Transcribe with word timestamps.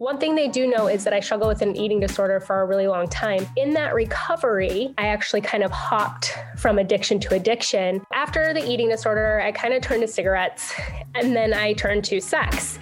One 0.00 0.16
thing 0.16 0.34
they 0.34 0.48
do 0.48 0.66
know 0.66 0.86
is 0.86 1.04
that 1.04 1.12
I 1.12 1.20
struggle 1.20 1.46
with 1.46 1.60
an 1.60 1.76
eating 1.76 2.00
disorder 2.00 2.40
for 2.40 2.62
a 2.62 2.64
really 2.64 2.86
long 2.86 3.06
time. 3.06 3.46
In 3.58 3.74
that 3.74 3.92
recovery, 3.92 4.94
I 4.96 5.08
actually 5.08 5.42
kind 5.42 5.62
of 5.62 5.70
hopped 5.70 6.38
from 6.56 6.78
addiction 6.78 7.20
to 7.20 7.34
addiction. 7.34 8.00
After 8.10 8.54
the 8.54 8.66
eating 8.66 8.88
disorder, 8.88 9.42
I 9.42 9.52
kind 9.52 9.74
of 9.74 9.82
turned 9.82 10.00
to 10.00 10.08
cigarettes 10.08 10.72
and 11.14 11.36
then 11.36 11.52
I 11.52 11.74
turned 11.74 12.06
to 12.06 12.18
sex. 12.18 12.78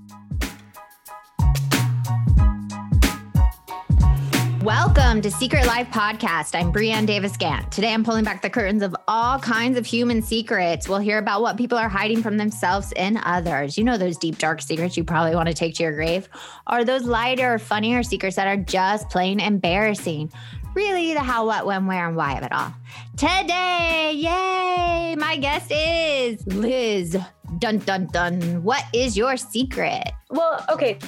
Welcome 4.62 5.22
to 5.22 5.32
Secret 5.32 5.66
Life 5.68 5.88
Podcast. 5.88 6.54
I'm 6.54 6.74
Brianne 6.74 7.06
Davis 7.06 7.38
Gant. 7.38 7.72
Today 7.72 7.94
I'm 7.94 8.04
pulling 8.04 8.26
back 8.26 8.42
the 8.42 8.50
curtains 8.50 8.84
of 8.84 8.94
all 9.08 9.40
kinds 9.40 9.78
of 9.78 9.86
human 9.86 10.22
secrets. 10.22 10.90
We'll 10.90 11.00
hear 11.00 11.20
about 11.20 11.42
what 11.42 11.56
people 11.56 11.78
are 11.78 11.88
hiding 11.88 12.22
from 12.22 12.36
themselves 12.36 12.92
and 12.98 13.20
others. 13.24 13.78
You 13.78 13.86
know, 13.86 13.98
those 13.98 14.18
deep, 14.18 14.38
dark 14.38 14.62
secrets 14.62 14.98
you 14.98 15.06
probably 15.06 15.36
want 15.36 15.48
to 15.48 15.54
take 15.54 15.76
to 15.76 15.84
your 15.84 15.94
grave, 15.94 16.28
or 16.70 16.84
those 16.84 17.04
lighter, 17.04 17.58
funnier 17.58 18.04
secrets 18.04 18.36
that 18.36 18.48
are 18.48 18.58
just 18.58 19.10
plain 19.10 19.40
embarrassing 19.40 20.30
really 20.76 21.14
the 21.14 21.22
how, 21.22 21.46
what, 21.48 21.66
when, 21.66 21.88
where, 21.88 22.08
and 22.08 22.16
why 22.16 22.38
of 22.38 22.44
it 22.44 22.52
all. 22.52 22.74
Today, 23.18 24.12
yay! 24.14 25.16
My 25.18 25.38
guest 25.38 25.72
is 25.72 26.46
Liz. 26.48 27.18
Dun 27.60 27.78
dun 27.80 28.08
dun. 28.08 28.64
What 28.64 28.84
is 28.94 29.16
your 29.16 29.38
secret? 29.38 30.12
Well, 30.30 30.64
okay. 30.70 31.00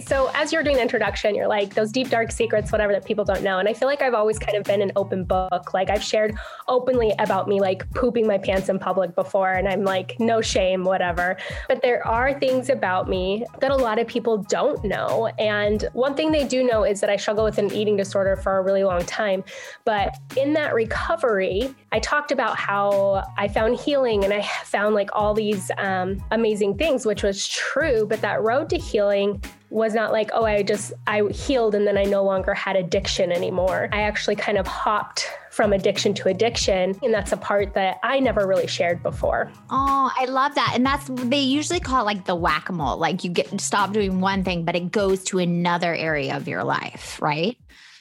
So, 0.00 0.30
as 0.34 0.52
you're 0.52 0.62
doing 0.62 0.76
the 0.76 0.82
introduction, 0.82 1.34
you're 1.34 1.48
like 1.48 1.74
those 1.74 1.90
deep, 1.90 2.10
dark 2.10 2.30
secrets, 2.30 2.70
whatever 2.70 2.92
that 2.92 3.04
people 3.04 3.24
don't 3.24 3.42
know. 3.42 3.58
And 3.58 3.68
I 3.68 3.72
feel 3.72 3.88
like 3.88 4.02
I've 4.02 4.14
always 4.14 4.38
kind 4.38 4.56
of 4.56 4.64
been 4.64 4.82
an 4.82 4.92
open 4.94 5.24
book. 5.24 5.72
Like, 5.72 5.88
I've 5.88 6.02
shared 6.02 6.36
openly 6.68 7.14
about 7.18 7.48
me, 7.48 7.60
like 7.60 7.88
pooping 7.94 8.26
my 8.26 8.36
pants 8.36 8.68
in 8.68 8.78
public 8.78 9.14
before, 9.14 9.52
and 9.52 9.66
I'm 9.66 9.84
like, 9.84 10.16
no 10.20 10.40
shame, 10.40 10.84
whatever. 10.84 11.36
But 11.68 11.80
there 11.82 12.06
are 12.06 12.38
things 12.38 12.68
about 12.68 13.08
me 13.08 13.46
that 13.60 13.70
a 13.70 13.76
lot 13.76 13.98
of 13.98 14.06
people 14.06 14.38
don't 14.38 14.84
know. 14.84 15.28
And 15.38 15.88
one 15.94 16.14
thing 16.14 16.30
they 16.30 16.46
do 16.46 16.62
know 16.62 16.84
is 16.84 17.00
that 17.00 17.08
I 17.08 17.16
struggle 17.16 17.44
with 17.44 17.58
an 17.58 17.72
eating 17.72 17.96
disorder 17.96 18.36
for 18.36 18.58
a 18.58 18.62
really 18.62 18.84
long 18.84 19.04
time. 19.06 19.44
But 19.84 20.14
in 20.36 20.52
that 20.54 20.74
recovery, 20.74 21.74
I 21.92 22.00
talked 22.00 22.32
about 22.32 22.58
how 22.58 23.24
I 23.38 23.48
found 23.48 23.80
healing 23.80 24.24
and 24.24 24.32
I 24.32 24.42
found 24.64 24.94
like 24.94 25.08
all 25.14 25.32
these 25.32 25.70
um, 25.78 26.22
amazing 26.30 26.76
things, 26.76 27.06
which 27.06 27.22
was 27.22 27.48
true. 27.48 28.06
But 28.06 28.20
that 28.20 28.42
road 28.42 28.68
to 28.70 28.76
healing 28.76 29.42
was 29.70 29.94
not 29.94 30.12
like, 30.12 30.30
oh, 30.32 30.44
I 30.44 30.62
just, 30.62 30.92
I 31.06 31.22
healed 31.24 31.74
and 31.74 31.86
then 31.86 31.98
I 31.98 32.04
no 32.04 32.22
longer 32.22 32.54
had 32.54 32.76
addiction 32.76 33.32
anymore. 33.32 33.88
I 33.92 34.02
actually 34.02 34.36
kind 34.36 34.58
of 34.58 34.66
hopped 34.66 35.28
from 35.50 35.72
addiction 35.72 36.14
to 36.14 36.28
addiction. 36.28 36.96
And 37.02 37.12
that's 37.12 37.32
a 37.32 37.36
part 37.36 37.74
that 37.74 37.98
I 38.02 38.20
never 38.20 38.46
really 38.46 38.66
shared 38.66 39.02
before. 39.02 39.50
Oh, 39.70 40.12
I 40.16 40.26
love 40.26 40.54
that. 40.54 40.72
And 40.74 40.84
that's, 40.84 41.08
they 41.08 41.40
usually 41.40 41.80
call 41.80 42.02
it 42.02 42.04
like 42.04 42.26
the 42.26 42.36
whack 42.36 42.68
a 42.68 42.72
mole. 42.72 42.98
Like 42.98 43.24
you 43.24 43.30
get, 43.30 43.60
stop 43.60 43.92
doing 43.92 44.20
one 44.20 44.44
thing, 44.44 44.64
but 44.64 44.76
it 44.76 44.92
goes 44.92 45.24
to 45.24 45.38
another 45.38 45.94
area 45.94 46.36
of 46.36 46.46
your 46.46 46.62
life, 46.62 47.20
right? 47.20 47.56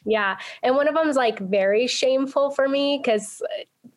Yeah. 0.06 0.38
And 0.62 0.76
one 0.76 0.88
of 0.88 0.94
them 0.94 1.08
is 1.10 1.16
like 1.16 1.40
very 1.40 1.88
shameful 1.88 2.52
for 2.52 2.70
me 2.70 3.00
because 3.02 3.42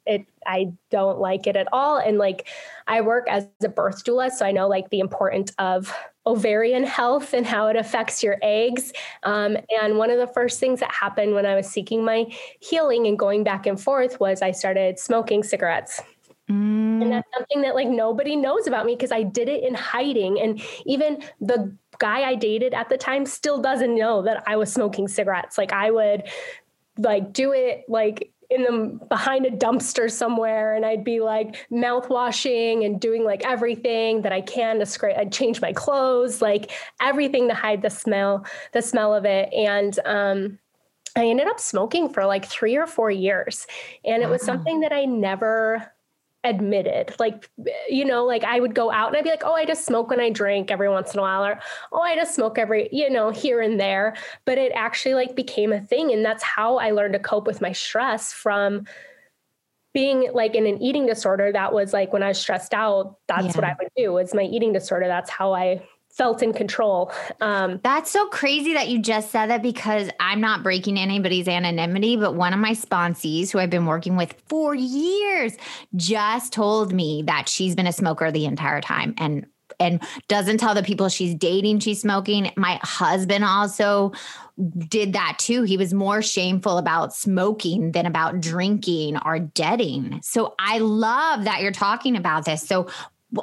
it 0.07 0.27
I 0.47 0.73
don't 0.91 1.19
like 1.21 1.47
it 1.47 1.57
at 1.57 1.69
all. 1.73 1.99
And 1.99 2.19
like 2.19 2.49
I 2.87 3.03
work 3.03 3.27
as 3.29 3.47
a 3.63 3.69
birth 3.69 4.05
doula, 4.05 4.31
so 4.31 4.47
I 4.47 4.53
know 4.53 4.67
like 4.67 4.89
the 4.89 5.01
importance 5.01 5.53
of 5.59 5.95
ovarian 6.27 6.85
health 6.85 7.35
and 7.35 7.47
how 7.47 7.69
it 7.69 7.77
affects 7.77 8.23
your 8.23 8.39
eggs. 8.43 8.93
Um, 9.23 9.57
and 9.83 9.99
one 9.99 10.11
of 10.11 10.19
the 10.19 10.27
first 10.27 10.59
things 10.59 10.81
that 10.81 10.93
happened 10.93 11.35
when 11.35 11.47
I 11.47 11.55
was 11.55 11.67
seeking 11.67 12.05
my 12.05 12.27
healing 12.61 13.07
and 13.07 13.19
going 13.19 13.45
back 13.45 13.67
and 13.67 13.81
forth 13.81 14.19
was 14.21 14.41
I 14.43 14.53
started 14.53 14.99
smoking 14.99 15.43
cigarettes. 15.43 16.01
Mm. 16.51 17.03
And 17.03 17.13
that's 17.13 17.29
something 17.37 17.63
that 17.63 17.75
like 17.75 17.89
nobody 17.89 18.35
knows 18.35 18.67
about 18.67 18.87
me 18.87 18.95
because 18.95 19.13
I 19.13 19.23
did 19.23 19.49
it 19.49 19.63
in 19.63 19.75
hiding. 19.75 20.41
And 20.41 20.61
even 20.87 21.23
the 21.41 21.75
guy 21.99 22.23
I 22.23 22.35
dated 22.35 22.75
at 22.75 22.89
the 22.89 22.97
time 22.97 23.27
still 23.27 23.61
doesn't 23.61 23.95
know 23.95 24.23
that 24.23 24.43
I 24.47 24.57
was 24.57 24.73
smoking 24.73 25.09
cigarettes. 25.09 25.59
Like 25.59 25.73
I 25.73 25.91
would 25.91 26.25
like 26.97 27.33
do 27.33 27.53
it 27.53 27.85
like 27.89 28.33
in 28.51 28.63
the 28.63 28.99
behind 29.09 29.45
a 29.45 29.51
dumpster 29.51 30.11
somewhere 30.11 30.75
and 30.75 30.87
I'd 30.87 31.05
be 31.05 31.21
like 31.21 31.67
mouth 31.71 32.09
washing 32.09 32.83
and 32.85 32.99
doing 32.99 33.23
like 33.25 33.45
everything 33.45 34.23
that 34.23 34.33
I 34.33 34.41
can 34.41 34.79
to 34.79 34.87
scrape 34.87 35.19
I'd 35.19 35.33
change 35.33 35.61
my 35.61 35.73
clothes 35.73 36.41
like 36.41 36.71
everything 37.01 37.49
to 37.49 37.55
hide 37.55 37.83
the 37.83 37.91
smell 37.91 38.47
the 38.73 38.81
smell 38.81 39.15
of 39.15 39.27
it 39.27 39.53
and 39.53 39.99
um 40.07 40.59
I 41.15 41.27
ended 41.27 41.47
up 41.47 41.61
smoking 41.61 42.09
for 42.09 42.25
like 42.25 42.47
3 42.47 42.77
or 42.77 42.87
4 42.87 43.11
years 43.11 43.67
and 44.05 44.23
it 44.23 44.31
was 44.31 44.43
something 44.43 44.81
that 44.81 44.93
I 44.93 45.05
never 45.05 45.93
admitted. 46.45 47.15
Like 47.19 47.51
you 47.89 48.05
know 48.05 48.25
like 48.25 48.45
i 48.45 48.61
would 48.61 48.75
go 48.75 48.91
out 48.93 49.09
and 49.09 49.17
i'd 49.17 49.25
be 49.25 49.31
like 49.31 49.43
oh 49.45 49.55
i 49.55 49.65
just 49.65 49.85
smoke 49.85 50.11
when 50.11 50.21
i 50.21 50.31
drink 50.31 50.71
every 50.71 50.89
once 50.89 51.13
in 51.13 51.19
a 51.19 51.23
while 51.23 51.45
or 51.45 51.59
oh 51.93 52.01
i 52.01 52.15
just 52.15 52.35
smoke 52.35 52.59
every 52.59 52.89
you 52.93 53.11
know 53.11 53.31
here 53.31 53.61
and 53.61 53.81
there. 53.81 54.15
But 54.45 54.59
it 54.59 54.73
actually 54.75 55.15
like 55.15 55.35
became 55.35 55.73
a 55.73 55.81
thing 55.81 56.13
and 56.13 56.25
that's 56.25 56.43
how 56.43 56.79
i 56.79 56.91
learned 56.91 57.15
to 57.15 57.19
cope 57.19 57.47
with 57.47 57.61
my 57.61 57.73
stress 57.73 58.33
from 58.33 58.87
being 59.95 60.31
like 60.33 60.55
in 60.55 60.67
an 60.67 60.81
eating 60.81 61.07
disorder 61.07 61.51
that 61.51 61.73
was 61.73 61.93
like 61.93 62.13
when 62.13 62.23
i 62.23 62.29
was 62.29 62.39
stressed 62.39 62.75
out 62.75 63.17
that's 63.27 63.47
yeah. 63.47 63.53
what 63.53 63.65
i 63.65 63.75
would 63.81 63.89
do 63.97 64.13
was 64.13 64.35
my 64.35 64.43
eating 64.43 64.73
disorder. 64.73 65.09
That's 65.09 65.31
how 65.31 65.55
i 65.55 65.83
felt 66.19 66.43
in 66.43 66.53
control. 66.53 67.13
Um, 67.41 67.81
That's 67.83 68.11
so 68.11 68.27
crazy 68.27 68.75
that 68.75 68.89
you 68.89 69.01
just 69.01 69.31
said 69.31 69.47
that 69.47 69.63
because 69.63 70.11
I'm 70.19 70.41
not 70.41 70.65
breaking 70.65 70.99
anybody's 70.99 71.49
anonymity, 71.49 72.17
but 72.17 72.35
one 72.35 72.53
of 72.53 72.59
my 72.59 72.73
sponsees 72.73 73.51
who 73.51 73.61
I've 73.61 73.71
been 73.71 73.87
working 73.87 74.17
with 74.17 74.35
for 74.49 74.75
years 74.75 75.57
just 75.95 76.53
told 76.53 76.93
me 76.93 77.23
that 77.27 77.49
she's 77.49 77.77
been 77.77 77.87
a 77.87 77.93
smoker 77.93 78.31
the 78.31 78.45
entire 78.45 78.81
time 78.81 79.15
and 79.17 79.47
and 79.81 80.03
doesn't 80.29 80.59
tell 80.59 80.75
the 80.75 80.83
people 80.83 81.09
she's 81.09 81.35
dating 81.35 81.79
she's 81.79 82.01
smoking. 82.01 82.51
My 82.57 82.81
husband 82.83 83.45
also 83.45 84.13
did 84.89 85.13
that 85.13 85.37
too. 85.39 85.63
He 85.63 85.77
was 85.77 85.95
more 85.95 86.21
shameful 86.21 86.79
about 86.79 87.15
smoking 87.15 87.93
than 87.93 88.07
about 88.07 88.41
drinking 88.41 89.19
or 89.25 89.39
deading. 89.39 90.21
So 90.25 90.55
I 90.59 90.79
love 90.79 91.45
that 91.45 91.63
you're 91.63 91.71
talking 91.71 92.17
about 92.17 92.45
this. 92.45 92.67
So 92.67 92.89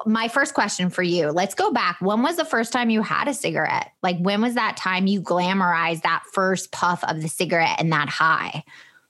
my 0.05 0.27
first 0.27 0.53
question 0.53 0.89
for 0.89 1.03
you 1.03 1.29
let's 1.29 1.55
go 1.55 1.71
back. 1.71 1.97
When 1.99 2.23
was 2.23 2.37
the 2.37 2.45
first 2.45 2.73
time 2.73 2.89
you 2.89 3.01
had 3.01 3.27
a 3.27 3.33
cigarette? 3.33 3.91
Like 4.01 4.17
when 4.19 4.41
was 4.41 4.55
that 4.55 4.77
time 4.77 5.07
you 5.07 5.21
glamorized 5.21 6.01
that 6.01 6.23
first 6.33 6.71
puff 6.71 7.03
of 7.03 7.21
the 7.21 7.27
cigarette 7.27 7.79
and 7.79 7.91
that 7.91 8.09
high? 8.09 8.63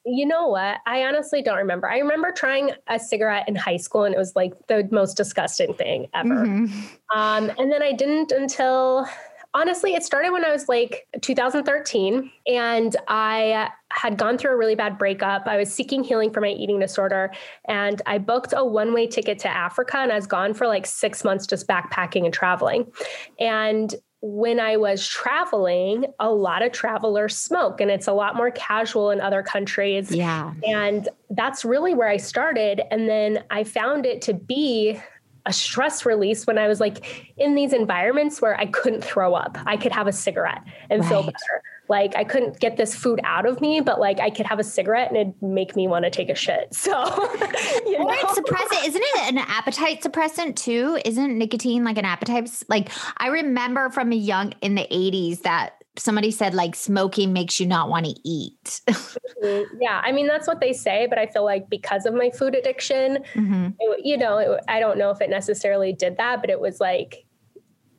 You 0.07 0.27
know 0.27 0.49
what? 0.49 0.77
I 0.85 1.03
honestly 1.05 1.41
don't 1.41 1.57
remember. 1.57 1.89
I 1.89 1.97
remember 1.97 2.31
trying 2.31 2.71
a 2.87 2.99
cigarette 2.99 3.47
in 3.47 3.55
high 3.55 3.77
school 3.77 4.03
and 4.03 4.13
it 4.13 4.17
was 4.17 4.35
like 4.35 4.53
the 4.67 4.87
most 4.91 5.17
disgusting 5.17 5.73
thing 5.73 6.07
ever. 6.13 6.45
Mm-hmm. 6.45 7.19
um, 7.19 7.51
and 7.57 7.71
then 7.71 7.81
i 7.81 7.91
didn't 7.91 8.31
until 8.31 9.07
honestly, 9.55 9.95
it 9.95 10.03
started 10.03 10.31
when 10.31 10.43
I 10.43 10.51
was 10.51 10.67
like 10.67 11.07
2013 11.21 12.29
and 12.45 12.95
I 13.07 13.69
had 13.89 14.17
gone 14.17 14.37
through 14.37 14.51
a 14.51 14.57
really 14.57 14.75
bad 14.75 14.97
breakup. 14.97 15.47
I 15.47 15.55
was 15.55 15.73
seeking 15.73 16.03
healing 16.03 16.31
for 16.31 16.41
my 16.41 16.49
eating 16.49 16.77
disorder 16.77 17.31
and 17.65 18.01
I 18.05 18.17
booked 18.17 18.53
a 18.55 18.65
one 18.65 18.93
way 18.93 19.07
ticket 19.07 19.39
to 19.39 19.47
Africa 19.47 19.97
and 19.97 20.11
I 20.11 20.15
was 20.15 20.27
gone 20.27 20.53
for 20.53 20.67
like 20.67 20.85
six 20.85 21.23
months 21.23 21.47
just 21.47 21.67
backpacking 21.67 22.25
and 22.25 22.33
traveling. 22.33 22.91
And 23.39 23.95
when 24.21 24.59
I 24.59 24.75
was 24.75 25.07
traveling, 25.07 26.05
a 26.19 26.29
lot 26.29 26.61
of 26.61 26.73
travelers 26.73 27.37
smoke 27.37 27.79
and 27.79 27.89
it's 27.89 28.07
a 28.07 28.13
lot 28.13 28.35
more 28.35 28.51
casual 28.51 29.11
in 29.11 29.21
other 29.21 29.41
countries. 29.41 30.13
Yeah. 30.13 30.53
And 30.67 31.07
that's 31.29 31.63
really 31.63 31.93
where 31.93 32.09
I 32.09 32.17
started. 32.17 32.81
And 32.91 33.07
then 33.07 33.43
I 33.51 33.63
found 33.63 34.05
it 34.05 34.21
to 34.23 34.33
be 34.33 34.99
a 35.45 35.53
stress 35.53 36.05
release 36.05 36.47
when 36.47 36.57
I 36.57 36.67
was 36.67 36.79
like 36.79 37.33
in 37.37 37.55
these 37.55 37.73
environments 37.73 38.41
where 38.41 38.59
I 38.59 38.65
couldn't 38.65 39.03
throw 39.03 39.33
up. 39.33 39.57
I 39.65 39.77
could 39.77 39.91
have 39.91 40.07
a 40.07 40.11
cigarette 40.11 40.63
and 40.89 41.01
right. 41.01 41.09
feel 41.09 41.23
better. 41.23 41.63
Like 41.87 42.15
I 42.15 42.23
couldn't 42.23 42.59
get 42.59 42.77
this 42.77 42.95
food 42.95 43.19
out 43.23 43.45
of 43.45 43.61
me, 43.61 43.79
but 43.79 43.99
like 43.99 44.19
I 44.19 44.31
could 44.31 44.47
have 44.47 44.57
a 44.57 44.63
cigarette 44.63 45.09
and 45.09 45.17
it'd 45.17 45.41
make 45.41 45.75
me 45.75 45.87
want 45.87 46.05
to 46.05 46.11
take 46.11 46.29
a 46.29 46.35
shit. 46.35 46.73
So, 46.73 46.91
you 47.85 47.99
know? 47.99 48.07
suppressant, 48.07 48.87
isn't 48.87 49.03
it 49.03 49.33
an 49.33 49.37
appetite 49.37 50.01
suppressant 50.01 50.55
too? 50.55 50.99
Isn't 51.05 51.37
nicotine 51.37 51.83
like 51.83 51.97
an 51.97 52.05
appetite? 52.05 52.49
Like 52.69 52.89
I 53.17 53.27
remember 53.27 53.89
from 53.91 54.11
a 54.11 54.15
young 54.15 54.53
in 54.61 54.73
the 54.75 54.87
80s 54.91 55.43
that 55.43 55.74
somebody 55.97 56.31
said 56.31 56.53
like 56.53 56.75
smoking 56.75 57.33
makes 57.33 57.59
you 57.59 57.65
not 57.65 57.89
want 57.89 58.05
to 58.05 58.15
eat. 58.23 58.81
mm-hmm. 58.87 59.77
Yeah, 59.81 60.01
I 60.03 60.11
mean 60.11 60.27
that's 60.27 60.47
what 60.47 60.59
they 60.59 60.73
say, 60.73 61.07
but 61.07 61.17
I 61.17 61.27
feel 61.27 61.45
like 61.45 61.69
because 61.69 62.05
of 62.05 62.13
my 62.13 62.29
food 62.29 62.55
addiction, 62.55 63.19
mm-hmm. 63.33 63.69
it, 63.79 64.01
you 64.03 64.17
know, 64.17 64.37
it, 64.37 64.63
I 64.67 64.79
don't 64.79 64.97
know 64.97 65.11
if 65.11 65.21
it 65.21 65.29
necessarily 65.29 65.93
did 65.93 66.17
that, 66.17 66.41
but 66.41 66.49
it 66.49 66.59
was 66.59 66.79
like, 66.79 67.25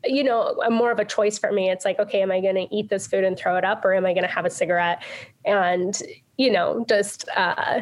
you 0.05 0.23
know, 0.23 0.61
a 0.65 0.71
more 0.71 0.91
of 0.91 0.99
a 0.99 1.05
choice 1.05 1.39
for 1.39 1.53
me. 1.53 1.71
It's 1.71 1.85
like, 1.85 1.99
okay, 1.99 2.23
am 2.23 2.31
I 2.31 2.41
going 2.41 2.55
to 2.55 2.75
eat 2.75 2.91
this 2.91 3.07
food 3.07 3.25
and 3.25 3.37
throw 3.37 3.57
it 3.57 3.65
up, 3.65 3.85
or 3.85 3.95
am 3.95 4.07
I 4.07 4.13
going 4.13 4.27
to 4.27 4.33
have 4.33 4.45
a 4.45 4.51
cigarette 4.51 5.03
and 5.45 6.03
you 6.37 6.51
know 6.51 6.85
just 6.89 7.29
uh, 7.37 7.81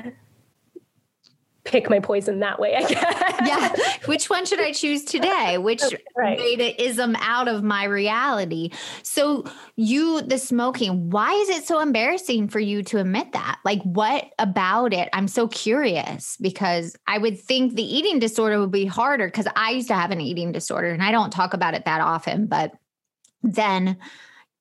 pick 1.65 1.89
my 1.89 1.99
poison 1.99 2.41
that 2.41 2.61
way, 2.61 2.75
I 2.77 2.87
guess. 2.87 3.35
Yeah. 3.45 3.75
Which 4.07 4.31
one 4.31 4.45
should 4.47 4.61
I 4.61 4.73
choose 4.73 5.05
today? 5.05 5.59
Which 5.65 5.83
right. 6.17 6.39
made 6.39 6.75
ism 6.79 7.17
out 7.21 7.49
of 7.49 7.63
my 7.63 7.85
reality? 7.85 8.71
So, 9.03 9.45
you, 9.77 10.23
the 10.23 10.39
smoking, 10.39 11.11
why 11.11 11.33
is 11.33 11.49
it 11.49 11.65
so 11.65 11.81
embarrassing 11.81 12.49
for 12.49 12.61
you 12.61 12.83
to 12.85 12.99
admit 12.99 13.33
that? 13.33 13.59
Like, 13.65 13.83
what 13.83 14.31
about 14.39 14.93
it? 14.93 15.09
I'm 15.13 15.29
so 15.29 15.49
curious 15.49 16.37
because 16.41 16.97
I 17.07 17.19
would 17.19 17.41
think 17.41 17.75
the 17.75 17.83
eating 17.83 18.19
disorder 18.19 18.61
would 18.61 18.71
be 18.71 18.87
harder 18.87 19.27
because 19.27 19.49
I 19.57 19.71
used 19.71 19.89
to 19.89 19.95
have 19.95 20.11
an 20.11 20.21
eating 20.21 20.53
disorder 20.53 20.91
and 20.91 21.03
I 21.03 21.11
don't 21.11 21.33
talk 21.33 21.55
about 21.55 21.75
it 21.75 21.87
that 21.87 22.01
often, 22.01 22.47
but 22.47 22.73
then 23.43 23.99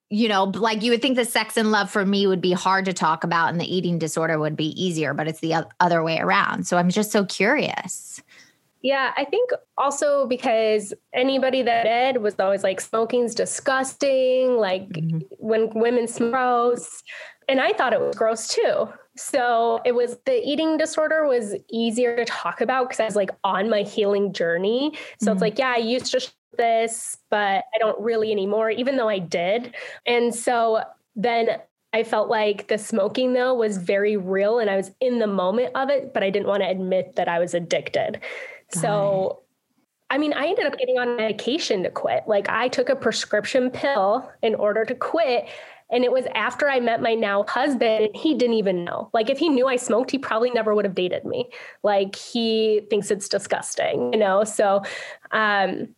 you 0.10 0.28
know, 0.28 0.44
like 0.44 0.84
you 0.84 0.92
would 0.92 1.02
think 1.02 1.16
the 1.16 1.26
sex 1.26 1.58
and 1.58 1.72
love 1.72 1.90
for 1.90 2.06
me 2.06 2.28
would 2.28 2.42
be 2.42 2.52
hard 2.52 2.86
to 2.86 2.94
talk 2.94 3.24
about 3.24 3.50
and 3.50 3.60
the 3.60 3.76
eating 3.76 3.98
disorder 3.98 4.38
would 4.38 4.56
be 4.56 4.70
easier, 4.82 5.14
but 5.14 5.28
it's 5.28 5.40
the 5.40 5.66
other 5.80 6.04
way 6.04 6.20
around. 6.20 6.68
So 6.68 6.78
I'm 6.78 6.90
just 6.90 7.12
so 7.12 7.26
curious. 7.26 8.22
Yeah, 8.84 9.14
I 9.16 9.24
think 9.24 9.52
also 9.78 10.28
because 10.28 10.94
anybody 11.14 11.62
that 11.62 11.84
did 11.84 12.22
was 12.22 12.36
always 12.38 12.64
like 12.64 12.82
smoking's 12.82 13.34
disgusting, 13.34 14.58
like 14.58 14.90
mm-hmm. 14.90 15.20
when 15.40 15.70
women 15.74 16.06
smoke, 16.06 16.80
and 17.48 17.62
I 17.62 17.72
thought 17.72 17.94
it 17.94 18.02
was 18.02 18.16
gross 18.16 18.50
too. 18.50 18.90
So 19.16 19.80
it 19.86 19.94
was 19.94 20.18
the 20.26 20.46
eating 20.46 20.78
disorder 20.78 21.26
was 21.26 21.56
easier 21.72 22.18
to 22.18 22.26
talk 22.26 22.60
about 22.60 22.90
because 22.90 23.00
I 23.00 23.06
was 23.06 23.16
like 23.16 23.32
on 23.46 23.70
my 23.70 23.84
healing 23.84 24.34
journey. 24.34 24.92
So 25.20 25.28
mm-hmm. 25.28 25.32
it's 25.34 25.42
like, 25.42 25.58
yeah, 25.58 25.74
I 25.76 25.80
used 25.80 26.12
to 26.12 26.20
this, 26.58 27.18
but 27.30 27.64
I 27.74 27.78
don't 27.80 28.00
really 28.00 28.32
anymore, 28.32 28.70
even 28.70 28.98
though 28.98 29.10
I 29.10 29.20
did. 29.20 29.74
And 30.06 30.34
so 30.34 30.82
then 31.16 31.50
I 31.94 32.04
felt 32.04 32.30
like 32.30 32.68
the 32.68 32.78
smoking 32.78 33.34
though 33.34 33.54
was 33.54 33.78
very 33.78 34.18
real 34.18 34.60
and 34.60 34.70
I 34.70 34.76
was 34.76 34.92
in 35.00 35.20
the 35.20 35.28
moment 35.28 35.76
of 35.76 35.90
it, 35.90 36.14
but 36.14 36.24
I 36.24 36.30
didn't 36.30 36.48
want 36.48 36.64
to 36.64 36.70
admit 36.70 37.16
that 37.18 37.28
I 37.28 37.40
was 37.40 37.54
addicted. 37.54 38.20
Got 38.74 38.82
so 38.82 39.30
it. 39.30 39.38
I 40.16 40.18
mean, 40.18 40.34
I 40.34 40.48
ended 40.48 40.66
up 40.66 40.78
getting 40.78 40.98
on 40.98 41.16
medication 41.18 41.84
to 41.84 41.90
quit. 41.90 42.24
Like 42.28 42.50
I 42.50 42.68
took 42.68 42.90
a 42.90 42.96
prescription 42.96 43.70
pill 43.70 44.30
in 44.42 44.56
order 44.56 44.86
to 44.86 44.96
quit. 44.96 45.48
And 45.92 46.04
it 46.04 46.12
was 46.12 46.26
after 46.34 46.68
I 46.68 46.80
met 46.80 47.04
my 47.04 47.14
now 47.14 47.44
husband, 47.48 48.06
and 48.06 48.16
he 48.16 48.34
didn't 48.34 48.56
even 48.56 48.84
know. 48.84 49.12
Like, 49.14 49.30
if 49.30 49.38
he 49.38 49.48
knew 49.48 49.68
I 49.68 49.76
smoked, 49.76 50.10
he 50.10 50.18
probably 50.18 50.50
never 50.50 50.74
would 50.74 50.86
have 50.86 50.96
dated 50.96 51.24
me. 51.24 51.52
Like, 51.84 52.16
he 52.16 52.82
thinks 52.90 53.12
it's 53.12 53.30
disgusting, 53.30 54.12
you 54.12 54.18
know? 54.18 54.44
So, 54.44 54.82
um, 55.32 55.90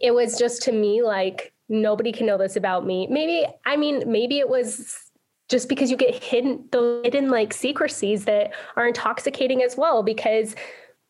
it 0.00 0.12
was 0.12 0.38
just 0.38 0.62
to 0.62 0.72
me 0.72 1.02
like 1.02 1.52
nobody 1.68 2.12
can 2.12 2.26
know 2.26 2.38
this 2.38 2.56
about 2.56 2.86
me. 2.86 3.06
Maybe 3.08 3.46
I 3.64 3.76
mean 3.76 4.04
maybe 4.06 4.38
it 4.38 4.48
was 4.48 5.10
just 5.48 5.68
because 5.68 5.90
you 5.90 5.96
get 5.96 6.14
hidden 6.14 6.68
the 6.70 7.00
hidden 7.04 7.28
like 7.28 7.52
secrecies 7.52 8.24
that 8.24 8.52
are 8.76 8.86
intoxicating 8.86 9.62
as 9.62 9.76
well 9.76 10.02
because 10.02 10.54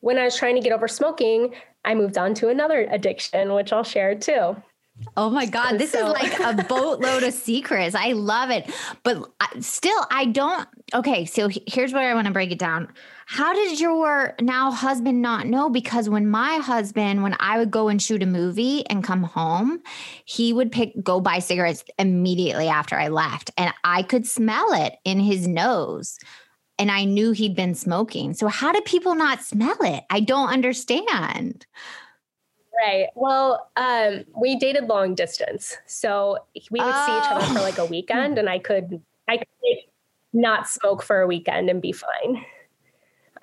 when 0.00 0.18
I 0.18 0.24
was 0.24 0.36
trying 0.36 0.54
to 0.54 0.62
get 0.62 0.72
over 0.72 0.88
smoking, 0.88 1.54
I 1.84 1.94
moved 1.94 2.16
on 2.16 2.34
to 2.34 2.48
another 2.48 2.86
addiction 2.90 3.52
which 3.52 3.72
I'll 3.72 3.84
share 3.84 4.14
too. 4.14 4.56
Oh 5.16 5.30
my 5.30 5.46
God, 5.46 5.78
this 5.78 5.92
so. 5.92 6.06
is 6.06 6.12
like 6.12 6.40
a 6.40 6.62
boatload 6.68 7.22
of 7.22 7.32
secrets. 7.32 7.94
I 7.94 8.12
love 8.12 8.50
it. 8.50 8.70
But 9.02 9.30
uh, 9.40 9.60
still, 9.60 10.06
I 10.10 10.26
don't. 10.26 10.68
Okay, 10.94 11.24
so 11.24 11.48
here's 11.66 11.92
where 11.92 12.10
I 12.10 12.14
want 12.14 12.26
to 12.26 12.32
break 12.32 12.50
it 12.50 12.58
down. 12.58 12.92
How 13.32 13.52
did 13.54 13.78
your 13.78 14.34
now 14.40 14.72
husband 14.72 15.22
not 15.22 15.46
know? 15.46 15.70
Because 15.70 16.08
when 16.08 16.26
my 16.26 16.56
husband, 16.56 17.22
when 17.22 17.36
I 17.38 17.58
would 17.60 17.70
go 17.70 17.86
and 17.86 18.02
shoot 18.02 18.24
a 18.24 18.26
movie 18.26 18.84
and 18.86 19.04
come 19.04 19.22
home, 19.22 19.82
he 20.24 20.52
would 20.52 20.72
pick, 20.72 21.00
go 21.00 21.20
buy 21.20 21.38
cigarettes 21.38 21.84
immediately 21.96 22.66
after 22.66 22.96
I 22.96 23.06
left. 23.06 23.52
And 23.56 23.72
I 23.84 24.02
could 24.02 24.26
smell 24.26 24.72
it 24.72 24.94
in 25.04 25.20
his 25.20 25.46
nose. 25.46 26.18
And 26.76 26.90
I 26.90 27.04
knew 27.04 27.30
he'd 27.30 27.54
been 27.54 27.76
smoking. 27.76 28.34
So, 28.34 28.48
how 28.48 28.72
do 28.72 28.80
people 28.80 29.14
not 29.14 29.44
smell 29.44 29.78
it? 29.80 30.02
I 30.10 30.18
don't 30.18 30.48
understand. 30.48 31.66
Right. 32.84 33.10
Well, 33.14 33.70
um, 33.76 34.24
we 34.36 34.56
dated 34.56 34.88
long 34.88 35.14
distance, 35.14 35.76
so 35.86 36.36
we 36.72 36.80
would 36.80 36.92
oh. 36.92 37.06
see 37.06 37.16
each 37.16 37.32
other 37.32 37.54
for 37.54 37.60
like 37.60 37.78
a 37.78 37.82
oh. 37.82 37.86
weekend, 37.86 38.40
and 38.40 38.48
I 38.48 38.58
could 38.58 39.00
I 39.28 39.36
could 39.36 39.46
not 40.32 40.68
smoke 40.68 41.04
for 41.04 41.20
a 41.20 41.28
weekend 41.28 41.70
and 41.70 41.80
be 41.80 41.92
fine. 41.92 42.44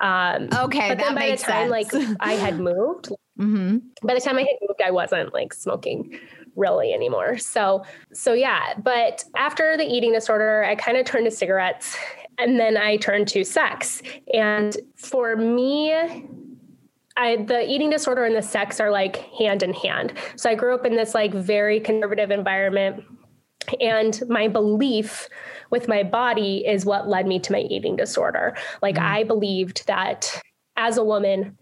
Um, 0.00 0.48
okay, 0.52 0.88
but 0.88 0.98
then 0.98 1.14
by 1.14 1.30
the 1.30 1.36
time 1.36 1.70
sense. 1.70 1.92
like 1.92 2.16
I 2.20 2.32
had 2.34 2.60
moved, 2.60 3.08
mm-hmm. 3.38 3.78
by 4.02 4.14
the 4.14 4.20
time 4.20 4.36
I 4.36 4.42
had 4.42 4.56
moved, 4.60 4.80
I 4.84 4.90
wasn't 4.90 5.32
like 5.32 5.52
smoking 5.52 6.18
really 6.56 6.92
anymore. 6.92 7.38
So 7.38 7.84
so 8.12 8.32
yeah. 8.32 8.74
But 8.78 9.24
after 9.36 9.76
the 9.76 9.84
eating 9.84 10.12
disorder, 10.12 10.64
I 10.64 10.74
kind 10.74 10.96
of 10.96 11.06
turned 11.06 11.24
to 11.24 11.30
cigarettes, 11.30 11.96
and 12.38 12.58
then 12.58 12.76
I 12.76 12.96
turned 12.96 13.28
to 13.28 13.44
sex. 13.44 14.02
And 14.32 14.76
for 14.96 15.36
me, 15.36 15.92
I, 17.18 17.36
the 17.36 17.68
eating 17.68 17.90
disorder 17.90 18.24
and 18.24 18.36
the 18.36 18.42
sex 18.42 18.78
are 18.78 18.92
like 18.92 19.16
hand 19.38 19.64
in 19.64 19.72
hand. 19.72 20.12
So 20.36 20.48
I 20.48 20.54
grew 20.54 20.74
up 20.74 20.86
in 20.86 20.94
this 20.94 21.14
like 21.14 21.34
very 21.34 21.80
conservative 21.80 22.30
environment. 22.30 23.02
And 23.80 24.22
my 24.28 24.48
belief 24.48 25.28
with 25.70 25.88
my 25.88 26.02
body 26.02 26.66
is 26.66 26.84
what 26.84 27.08
led 27.08 27.26
me 27.26 27.38
to 27.40 27.52
my 27.52 27.60
eating 27.60 27.96
disorder. 27.96 28.56
Like 28.82 28.96
mm. 28.96 29.02
I 29.02 29.24
believed 29.24 29.86
that 29.86 30.40
as 30.76 30.96
a 30.96 31.04
woman, 31.04 31.56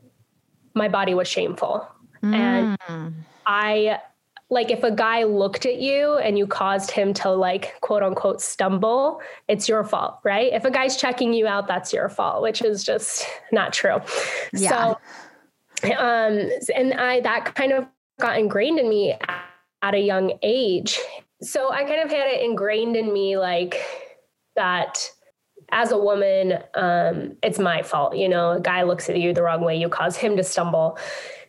my 0.75 0.89
body 0.89 1.15
was 1.15 1.29
shameful. 1.29 1.89
Mm. 2.23 2.35
And 2.35 3.15
I 3.47 4.01
like 4.49 4.71
if 4.71 4.85
a 4.85 4.93
guy 4.93 5.25
looked 5.25 5.67
at 5.67 5.81
you 5.81 6.15
and 6.19 6.39
you 6.39 6.47
caused 6.47 6.91
him 6.91 7.13
to 7.15 7.31
like 7.31 7.81
quote 7.81 8.03
unquote 8.03 8.41
stumble, 8.41 9.21
it's 9.49 9.69
your 9.69 9.85
fault, 9.85 10.21
right? 10.23 10.53
If 10.53 10.65
a 10.65 10.71
guy's 10.71 10.97
checking 10.97 11.33
you 11.33 11.47
out, 11.47 11.67
that's 11.67 11.93
your 11.93 12.09
fault, 12.09 12.43
which 12.43 12.63
is 12.63 12.85
just 12.85 13.27
not 13.51 13.73
true. 13.73 13.99
Yeah. 14.53 14.95
So 15.83 15.91
um, 15.99 16.51
and 16.75 16.95
I 16.95 17.21
that 17.21 17.55
kind 17.55 17.73
of 17.73 17.87
got 18.21 18.39
ingrained 18.39 18.79
in 18.79 18.89
me 18.89 19.17
at 19.83 19.95
a 19.95 20.01
young 20.01 20.39
age. 20.43 20.99
So 21.43 21.71
I 21.71 21.85
kind 21.85 22.01
of 22.03 22.11
had 22.11 22.29
it 22.29 22.43
ingrained 22.43 22.97
in 22.97 23.13
me 23.13 23.37
like 23.37 23.77
that 24.55 25.11
as 25.71 25.91
a 25.91 25.99
woman, 25.99 26.59
um, 26.75 27.37
it's 27.43 27.59
my 27.59 27.83
fault. 27.83 28.17
You 28.17 28.29
know, 28.29 28.53
a 28.53 28.61
guy 28.61 28.83
looks 28.83 29.09
at 29.09 29.19
you 29.19 29.33
the 29.33 29.43
wrong 29.43 29.63
way, 29.63 29.77
you 29.77 29.89
cause 29.89 30.17
him 30.17 30.37
to 30.37 30.45
stumble. 30.45 30.99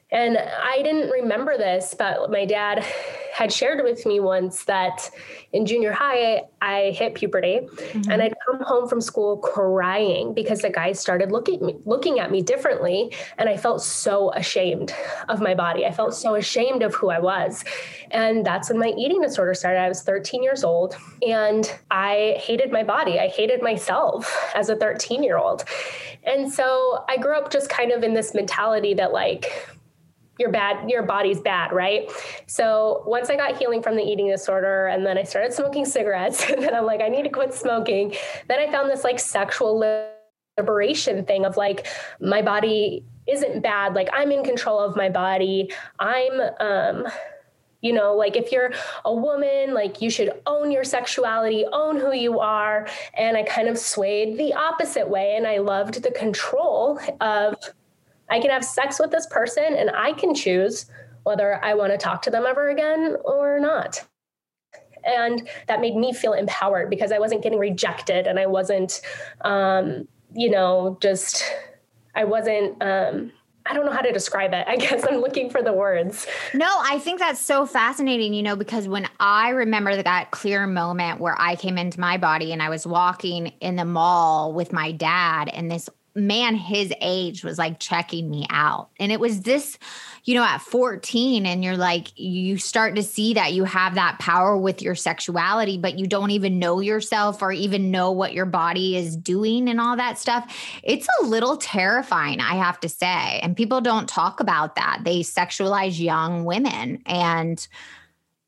And 0.09 0.37
I 0.37 0.81
didn't 0.83 1.09
remember 1.09 1.57
this, 1.57 1.93
but 1.97 2.31
my 2.31 2.45
dad 2.45 2.85
had 3.33 3.51
shared 3.53 3.83
with 3.83 4.05
me 4.05 4.19
once 4.19 4.63
that 4.63 5.11
in 5.53 5.65
junior 5.65 5.91
high, 5.91 6.41
I 6.59 6.91
hit 6.97 7.13
puberty 7.13 7.59
mm-hmm. 7.61 8.09
and 8.09 8.21
I'd 8.21 8.33
come 8.45 8.61
home 8.61 8.87
from 8.87 8.99
school 8.99 9.37
crying 9.37 10.33
because 10.33 10.61
the 10.61 10.69
guys 10.69 10.99
started 10.99 11.31
looking 11.31 11.55
at 11.55 11.61
me, 11.61 11.75
looking 11.85 12.19
at 12.19 12.31
me 12.31 12.41
differently. 12.41 13.13
And 13.37 13.47
I 13.47 13.57
felt 13.57 13.83
so 13.83 14.31
ashamed 14.33 14.95
of 15.29 15.41
my 15.41 15.53
body. 15.53 15.85
I 15.85 15.91
felt 15.91 16.15
so 16.15 16.35
ashamed 16.35 16.81
of 16.81 16.95
who 16.95 17.09
I 17.09 17.19
was. 17.19 17.63
And 18.09 18.45
that's 18.45 18.69
when 18.69 18.79
my 18.79 18.93
eating 18.97 19.21
disorder 19.21 19.53
started. 19.53 19.79
I 19.79 19.89
was 19.89 20.01
13 20.01 20.41
years 20.41 20.63
old 20.63 20.95
and 21.27 21.71
I 21.91 22.37
hated 22.39 22.71
my 22.71 22.83
body. 22.83 23.19
I 23.19 23.27
hated 23.27 23.61
myself 23.61 24.35
as 24.55 24.69
a 24.69 24.75
13 24.75 25.21
year 25.21 25.37
old. 25.37 25.65
And 26.23 26.51
so 26.51 27.05
I 27.07 27.17
grew 27.17 27.37
up 27.37 27.51
just 27.51 27.69
kind 27.69 27.91
of 27.91 28.03
in 28.03 28.13
this 28.13 28.33
mentality 28.33 28.93
that 28.95 29.11
like, 29.11 29.51
your 30.39 30.49
bad 30.49 30.89
your 30.89 31.03
body's 31.03 31.39
bad 31.39 31.71
right? 31.71 32.09
So 32.45 33.03
once 33.05 33.29
i 33.29 33.35
got 33.35 33.57
healing 33.57 33.81
from 33.81 33.95
the 33.95 34.03
eating 34.03 34.29
disorder 34.29 34.87
and 34.87 35.05
then 35.05 35.17
i 35.17 35.23
started 35.23 35.53
smoking 35.53 35.85
cigarettes 35.85 36.49
and 36.49 36.61
then 36.61 36.73
i'm 36.75 36.85
like 36.85 37.01
i 37.01 37.09
need 37.09 37.23
to 37.23 37.29
quit 37.29 37.53
smoking 37.53 38.13
then 38.47 38.59
i 38.59 38.71
found 38.71 38.89
this 38.89 39.03
like 39.03 39.19
sexual 39.19 39.77
liberation 40.57 41.25
thing 41.25 41.45
of 41.45 41.57
like 41.57 41.87
my 42.19 42.41
body 42.41 43.03
isn't 43.27 43.61
bad. 43.61 43.93
Like 43.93 44.09
i'm 44.13 44.31
in 44.31 44.43
control 44.43 44.79
of 44.79 44.95
my 44.95 45.09
body. 45.09 45.71
I'm 45.99 46.41
um 46.59 47.07
you 47.81 47.93
know 47.93 48.15
like 48.15 48.35
if 48.35 48.51
you're 48.51 48.71
a 49.05 49.13
woman 49.13 49.73
like 49.73 50.01
you 50.01 50.09
should 50.09 50.31
own 50.47 50.71
your 50.71 50.83
sexuality 50.83 51.65
own 51.71 51.99
who 51.99 52.13
you 52.13 52.39
are. 52.39 52.87
And 53.13 53.37
i 53.37 53.43
kind 53.43 53.67
of 53.67 53.77
swayed 53.77 54.37
the 54.37 54.53
opposite 54.53 55.07
way 55.07 55.35
and 55.35 55.45
i 55.45 55.57
loved 55.57 56.01
the 56.01 56.11
control 56.11 56.99
of 57.21 57.55
i 58.29 58.39
can 58.39 58.49
have 58.49 58.63
sex 58.63 58.99
with 58.99 59.11
this 59.11 59.25
person 59.27 59.75
and 59.75 59.89
i 59.91 60.13
can 60.13 60.33
choose 60.33 60.85
whether 61.23 61.63
i 61.63 61.73
want 61.73 61.91
to 61.91 61.97
talk 61.97 62.21
to 62.21 62.29
them 62.29 62.45
ever 62.45 62.69
again 62.69 63.15
or 63.25 63.59
not 63.59 64.05
and 65.03 65.47
that 65.67 65.79
made 65.79 65.95
me 65.95 66.13
feel 66.13 66.33
empowered 66.33 66.89
because 66.89 67.11
i 67.11 67.19
wasn't 67.19 67.41
getting 67.41 67.59
rejected 67.59 68.27
and 68.27 68.39
i 68.39 68.45
wasn't 68.45 69.01
um, 69.41 70.07
you 70.33 70.49
know 70.49 70.97
just 71.01 71.43
i 72.15 72.23
wasn't 72.23 72.81
um, 72.81 73.31
I 73.69 73.73
don't 73.73 73.85
know 73.85 73.91
how 73.91 74.01
to 74.01 74.11
describe 74.11 74.53
it. 74.53 74.65
I 74.67 74.77
guess 74.77 75.05
I'm 75.07 75.17
looking 75.17 75.49
for 75.49 75.61
the 75.61 75.73
words. 75.73 76.27
No, 76.53 76.69
I 76.83 76.99
think 76.99 77.19
that's 77.19 77.39
so 77.39 77.65
fascinating, 77.65 78.33
you 78.33 78.43
know, 78.43 78.55
because 78.55 78.87
when 78.87 79.07
I 79.19 79.49
remember 79.49 80.01
that 80.01 80.31
clear 80.31 80.65
moment 80.67 81.19
where 81.19 81.35
I 81.39 81.55
came 81.55 81.77
into 81.77 81.99
my 81.99 82.17
body 82.17 82.53
and 82.53 82.61
I 82.61 82.69
was 82.69 82.87
walking 82.87 83.47
in 83.59 83.75
the 83.75 83.85
mall 83.85 84.53
with 84.53 84.71
my 84.71 84.91
dad, 84.91 85.49
and 85.49 85.69
this 85.69 85.89
man 86.17 86.55
his 86.55 86.91
age 86.99 87.43
was 87.43 87.57
like 87.57 87.79
checking 87.79 88.29
me 88.29 88.45
out. 88.49 88.89
And 88.99 89.11
it 89.11 89.19
was 89.19 89.41
this, 89.41 89.77
you 90.23 90.35
know, 90.35 90.43
at 90.43 90.57
14, 90.57 91.45
and 91.45 91.63
you're 91.63 91.77
like, 91.77 92.17
you 92.19 92.57
start 92.57 92.95
to 92.95 93.03
see 93.03 93.35
that 93.35 93.53
you 93.53 93.63
have 93.63 93.95
that 93.95 94.19
power 94.19 94.57
with 94.57 94.81
your 94.81 94.95
sexuality, 94.95 95.77
but 95.77 95.97
you 95.97 96.07
don't 96.07 96.31
even 96.31 96.59
know 96.59 96.79
yourself 96.79 97.41
or 97.41 97.51
even 97.51 97.91
know 97.91 98.11
what 98.11 98.33
your 98.33 98.45
body 98.45 98.97
is 98.97 99.15
doing 99.15 99.69
and 99.69 99.79
all 99.79 99.95
that 99.95 100.17
stuff. 100.17 100.53
It's 100.83 101.07
a 101.21 101.25
little 101.25 101.57
terrifying, 101.57 102.41
I 102.41 102.55
have 102.55 102.79
to 102.81 102.89
say. 102.89 103.39
And 103.41 103.55
people 103.55 103.79
don't 103.79 104.09
talk 104.09 104.39
about 104.39 104.75
that. 104.75 105.01
They 105.03 105.19
sexualize 105.19 105.99
young 105.99 106.43
women. 106.43 107.01
And 107.05 107.65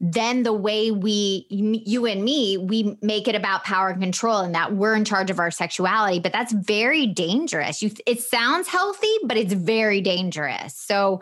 then 0.01 0.43
the 0.43 0.53
way 0.53 0.91
we 0.91 1.45
you 1.49 2.05
and 2.05 2.23
me 2.23 2.57
we 2.57 2.97
make 3.01 3.27
it 3.27 3.35
about 3.35 3.63
power 3.65 3.89
and 3.89 4.01
control 4.01 4.37
and 4.37 4.55
that 4.55 4.73
we're 4.73 4.95
in 4.95 5.03
charge 5.03 5.29
of 5.29 5.39
our 5.39 5.51
sexuality 5.51 6.19
but 6.19 6.31
that's 6.31 6.53
very 6.53 7.05
dangerous. 7.05 7.81
You 7.81 7.91
it 8.05 8.21
sounds 8.21 8.67
healthy 8.67 9.13
but 9.23 9.37
it's 9.37 9.53
very 9.53 10.01
dangerous. 10.01 10.75
So 10.75 11.21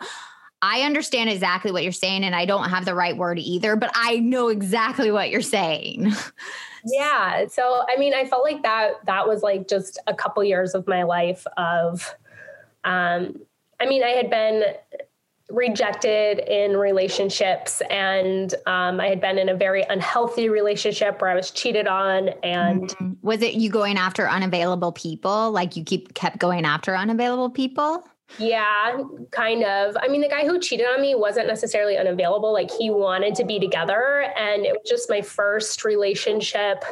i 0.60 0.82
understand 0.82 1.30
exactly 1.30 1.70
what 1.70 1.84
you're 1.84 1.92
saying 1.92 2.24
and 2.24 2.34
i 2.34 2.44
don't 2.44 2.68
have 2.70 2.84
the 2.84 2.94
right 2.94 3.16
word 3.16 3.38
either 3.38 3.76
but 3.76 3.92
i 3.94 4.18
know 4.18 4.48
exactly 4.48 5.10
what 5.10 5.30
you're 5.30 5.40
saying. 5.40 6.12
Yeah 6.84 7.48
so 7.48 7.84
i 7.88 7.96
mean 7.96 8.14
i 8.14 8.24
felt 8.24 8.44
like 8.44 8.62
that 8.62 9.04
that 9.06 9.26
was 9.26 9.42
like 9.42 9.68
just 9.68 9.98
a 10.06 10.14
couple 10.14 10.42
years 10.44 10.74
of 10.74 10.86
my 10.86 11.02
life 11.02 11.44
of 11.56 12.14
um 12.84 13.40
i 13.80 13.86
mean 13.86 14.04
i 14.04 14.10
had 14.10 14.30
been 14.30 14.62
rejected 15.48 16.38
in 16.40 16.76
relationships. 16.76 17.80
And 17.90 18.54
um, 18.66 19.00
i 19.00 19.06
had 19.06 19.20
been 19.20 19.38
in 19.38 19.48
a 19.48 19.56
very 19.56 19.82
unhealthy 19.88 20.48
relationship 20.48 21.20
where 21.20 21.30
i 21.30 21.34
was 21.34 21.50
cheated 21.50 21.86
on 21.86 22.28
and 22.42 22.82
mm-hmm. 22.82 23.12
was 23.22 23.42
it 23.42 23.54
you 23.54 23.70
going 23.70 23.96
after 23.96 24.28
unavailable 24.28 24.92
people? 24.92 25.50
Like 25.50 25.76
you 25.76 25.84
keep 25.84 26.14
kept 26.14 26.38
going 26.38 26.64
after 26.64 26.94
unavailable 26.94 27.50
people? 27.50 28.04
Yeah 28.38 29.02
kind 29.30 29.64
of. 29.64 29.96
I 30.00 30.08
mean 30.08 30.20
the 30.20 30.28
guy 30.28 30.46
who 30.46 30.58
cheated 30.58 30.86
on 30.86 31.00
me 31.00 31.14
wasn't 31.14 31.46
necessarily 31.46 31.96
unavailable. 31.96 32.52
Like 32.52 32.70
he 32.70 32.90
wanted 32.90 33.34
to 33.36 33.44
be 33.44 33.58
together. 33.58 34.30
And 34.36 34.66
it 34.66 34.72
was 34.72 34.88
just 34.88 35.08
my 35.08 35.22
first 35.22 35.84
relationship 35.84 36.84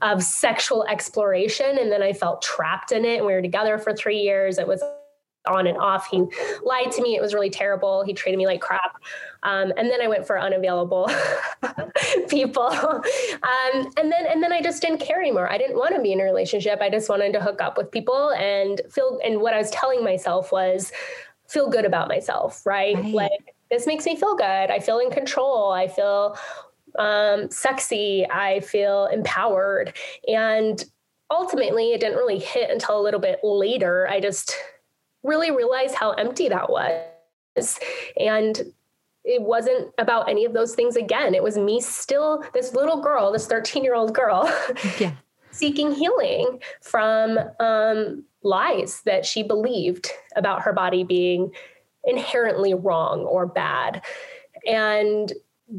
of 0.00 0.22
sexual 0.22 0.84
exploration. 0.86 1.78
And 1.78 1.92
then 1.92 2.02
i 2.02 2.14
felt 2.14 2.40
trapped 2.40 2.92
in 2.92 3.04
it. 3.04 3.18
And 3.18 3.26
we 3.26 3.32
were 3.34 3.42
together 3.42 3.76
for 3.76 3.92
three 3.92 4.20
years. 4.20 4.56
It 4.58 4.66
was 4.66 4.82
on 5.46 5.66
and 5.66 5.78
off. 5.78 6.06
He 6.10 6.24
lied 6.62 6.92
to 6.92 7.02
me. 7.02 7.16
It 7.16 7.22
was 7.22 7.34
really 7.34 7.50
terrible. 7.50 8.04
He 8.04 8.12
treated 8.12 8.36
me 8.36 8.46
like 8.46 8.60
crap. 8.60 9.02
Um, 9.42 9.72
and 9.76 9.90
then 9.90 10.02
I 10.02 10.08
went 10.08 10.26
for 10.26 10.38
unavailable 10.38 11.10
people. 12.28 12.66
Um, 12.66 13.92
and 13.96 14.12
then 14.12 14.26
and 14.26 14.42
then 14.42 14.52
I 14.52 14.60
just 14.60 14.82
didn't 14.82 14.98
care 14.98 15.20
anymore. 15.20 15.50
I 15.50 15.58
didn't 15.58 15.76
want 15.76 15.94
to 15.94 16.02
be 16.02 16.12
in 16.12 16.20
a 16.20 16.24
relationship. 16.24 16.80
I 16.80 16.90
just 16.90 17.08
wanted 17.08 17.32
to 17.32 17.40
hook 17.40 17.60
up 17.62 17.76
with 17.76 17.90
people 17.90 18.30
and 18.32 18.80
feel. 18.90 19.18
And 19.24 19.40
what 19.40 19.54
I 19.54 19.58
was 19.58 19.70
telling 19.70 20.04
myself 20.04 20.52
was, 20.52 20.92
feel 21.48 21.68
good 21.68 21.84
about 21.84 22.08
myself. 22.08 22.64
Right? 22.64 22.96
right. 22.96 23.14
Like 23.14 23.54
this 23.70 23.86
makes 23.86 24.04
me 24.04 24.16
feel 24.16 24.36
good. 24.36 24.44
I 24.44 24.78
feel 24.78 24.98
in 24.98 25.10
control. 25.10 25.72
I 25.72 25.88
feel 25.88 26.36
um, 26.98 27.50
sexy. 27.50 28.26
I 28.30 28.60
feel 28.60 29.06
empowered. 29.06 29.96
And 30.28 30.84
ultimately, 31.30 31.92
it 31.92 32.00
didn't 32.00 32.18
really 32.18 32.38
hit 32.38 32.70
until 32.70 33.00
a 33.00 33.02
little 33.02 33.20
bit 33.20 33.40
later. 33.42 34.08
I 34.08 34.20
just 34.20 34.56
really 35.22 35.50
realize 35.50 35.94
how 35.94 36.12
empty 36.12 36.48
that 36.48 36.70
was. 36.70 37.78
And 38.18 38.60
it 39.24 39.42
wasn't 39.42 39.92
about 39.98 40.28
any 40.28 40.44
of 40.44 40.52
those 40.52 40.74
things 40.74 40.96
again. 40.96 41.34
It 41.34 41.42
was 41.42 41.58
me 41.58 41.80
still, 41.80 42.42
this 42.54 42.74
little 42.74 43.02
girl, 43.02 43.32
this 43.32 43.46
13 43.46 43.84
year 43.84 43.94
old 43.94 44.14
girl, 44.14 44.50
yeah. 44.98 45.12
seeking 45.50 45.92
healing 45.92 46.60
from 46.80 47.38
um, 47.58 48.24
lies 48.42 49.02
that 49.04 49.26
she 49.26 49.42
believed 49.42 50.10
about 50.36 50.62
her 50.62 50.72
body 50.72 51.04
being 51.04 51.52
inherently 52.04 52.72
wrong 52.72 53.20
or 53.20 53.46
bad. 53.46 54.02
And 54.66 55.32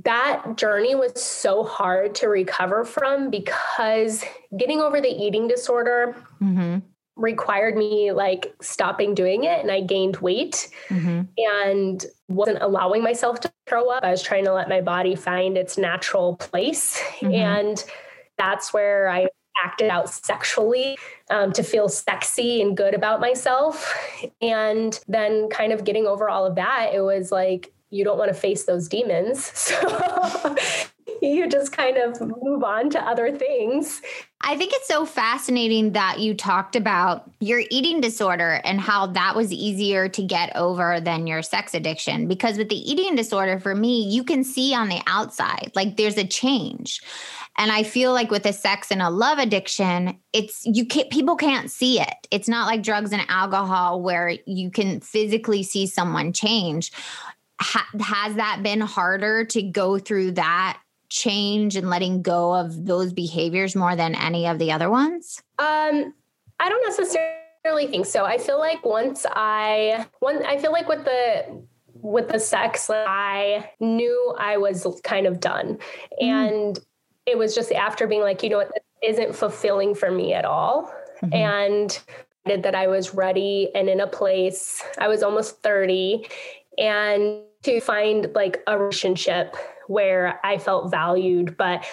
that 0.05 0.55
journey 0.55 0.95
was 0.95 1.21
so 1.21 1.63
hard 1.63 2.15
to 2.15 2.27
recover 2.27 2.85
from 2.85 3.29
because 3.29 4.23
getting 4.55 4.79
over 4.79 5.01
the 5.01 5.09
eating 5.09 5.47
disorder 5.49 6.15
mm-hmm 6.41 6.79
required 7.15 7.75
me 7.75 8.11
like 8.11 8.53
stopping 8.61 9.13
doing 9.13 9.43
it 9.43 9.59
and 9.61 9.71
I 9.71 9.81
gained 9.81 10.17
weight 10.17 10.69
mm-hmm. 10.87 11.21
and 11.37 12.05
wasn't 12.29 12.61
allowing 12.61 13.03
myself 13.03 13.39
to 13.41 13.51
throw 13.67 13.89
up. 13.89 14.03
I 14.03 14.11
was 14.11 14.23
trying 14.23 14.45
to 14.45 14.53
let 14.53 14.69
my 14.69 14.81
body 14.81 15.15
find 15.15 15.57
its 15.57 15.77
natural 15.77 16.37
place. 16.37 17.01
Mm-hmm. 17.19 17.33
And 17.33 17.85
that's 18.37 18.73
where 18.73 19.09
I 19.09 19.27
acted 19.63 19.89
out 19.89 20.09
sexually 20.09 20.97
um, 21.29 21.51
to 21.53 21.63
feel 21.63 21.89
sexy 21.89 22.61
and 22.61 22.75
good 22.75 22.93
about 22.93 23.19
myself. 23.19 23.93
And 24.41 24.99
then 25.07 25.49
kind 25.49 25.73
of 25.73 25.83
getting 25.83 26.07
over 26.07 26.29
all 26.29 26.45
of 26.45 26.55
that, 26.55 26.91
it 26.93 27.01
was 27.01 27.31
like, 27.31 27.71
you 27.89 28.05
don't 28.05 28.17
want 28.17 28.29
to 28.29 28.39
face 28.39 28.63
those 28.63 28.87
demons. 28.87 29.51
So 29.71 30.55
you 31.31 31.47
just 31.47 31.71
kind 31.71 31.97
of 31.97 32.19
move 32.41 32.63
on 32.63 32.89
to 32.89 32.99
other 32.99 33.35
things. 33.35 34.01
I 34.41 34.57
think 34.57 34.73
it's 34.73 34.87
so 34.87 35.05
fascinating 35.05 35.91
that 35.91 36.19
you 36.19 36.33
talked 36.33 36.75
about 36.75 37.29
your 37.39 37.61
eating 37.69 38.01
disorder 38.01 38.59
and 38.63 38.81
how 38.81 39.07
that 39.07 39.35
was 39.35 39.53
easier 39.53 40.09
to 40.09 40.23
get 40.23 40.55
over 40.55 40.99
than 40.99 41.27
your 41.27 41.43
sex 41.43 41.75
addiction. 41.75 42.27
Because 42.27 42.57
with 42.57 42.69
the 42.69 42.91
eating 42.91 43.15
disorder, 43.15 43.59
for 43.59 43.75
me, 43.75 44.01
you 44.09 44.23
can 44.23 44.43
see 44.43 44.73
on 44.73 44.89
the 44.89 45.01
outside, 45.05 45.71
like 45.75 45.95
there's 45.95 46.17
a 46.17 46.25
change. 46.25 47.01
And 47.57 47.71
I 47.71 47.83
feel 47.83 48.13
like 48.13 48.31
with 48.31 48.45
a 48.47 48.53
sex 48.53 48.89
and 48.89 49.01
a 49.01 49.11
love 49.11 49.37
addiction, 49.37 50.17
it's 50.33 50.65
you 50.65 50.85
can't 50.85 51.11
people 51.11 51.35
can't 51.35 51.69
see 51.69 51.99
it. 51.99 52.13
It's 52.31 52.47
not 52.47 52.65
like 52.65 52.81
drugs 52.81 53.11
and 53.11 53.23
alcohol 53.27 54.01
where 54.01 54.37
you 54.47 54.71
can 54.71 55.01
physically 55.01 55.61
see 55.61 55.85
someone 55.85 56.33
change. 56.33 56.91
Ha- 57.59 57.89
has 57.99 58.35
that 58.35 58.63
been 58.63 58.81
harder 58.81 59.45
to 59.45 59.61
go 59.61 59.99
through 59.99 60.31
that 60.31 60.79
change 61.11 61.75
and 61.75 61.89
letting 61.89 62.21
go 62.21 62.55
of 62.55 62.85
those 62.85 63.11
behaviors 63.11 63.75
more 63.75 63.95
than 63.95 64.15
any 64.15 64.47
of 64.47 64.57
the 64.57 64.71
other 64.71 64.89
ones? 64.89 65.43
Um, 65.59 66.13
I 66.59 66.69
don't 66.69 66.83
necessarily 66.87 67.87
think 67.87 68.05
so. 68.05 68.23
I 68.23 68.37
feel 68.37 68.57
like 68.57 68.83
once 68.85 69.25
I 69.29 70.07
one 70.19 70.43
I 70.45 70.57
feel 70.57 70.71
like 70.71 70.87
with 70.87 71.03
the 71.03 71.63
with 71.93 72.29
the 72.29 72.39
sex, 72.39 72.89
like 72.89 73.05
I 73.07 73.69
knew 73.79 74.35
I 74.39 74.57
was 74.57 74.87
kind 75.03 75.27
of 75.27 75.39
done. 75.39 75.77
Mm. 76.21 76.27
And 76.27 76.79
it 77.25 77.37
was 77.37 77.53
just 77.53 77.71
after 77.71 78.07
being 78.07 78.21
like, 78.21 78.41
you 78.41 78.49
know 78.49 78.57
what, 78.57 78.71
this 78.73 79.17
isn't 79.17 79.35
fulfilling 79.35 79.93
for 79.93 80.09
me 80.09 80.33
at 80.33 80.45
all. 80.45 80.91
Mm-hmm. 81.21 81.33
And 81.33 81.99
that 82.45 82.73
I 82.73 82.87
was 82.87 83.13
ready 83.13 83.69
and 83.75 83.87
in 83.87 83.99
a 83.99 84.07
place. 84.07 84.81
I 84.97 85.07
was 85.07 85.21
almost 85.21 85.61
30 85.61 86.25
and 86.79 87.41
to 87.63 87.79
find 87.79 88.31
like 88.33 88.63
a 88.65 88.79
relationship 88.79 89.55
where 89.91 90.39
I 90.43 90.57
felt 90.57 90.89
valued, 90.89 91.57
but 91.57 91.85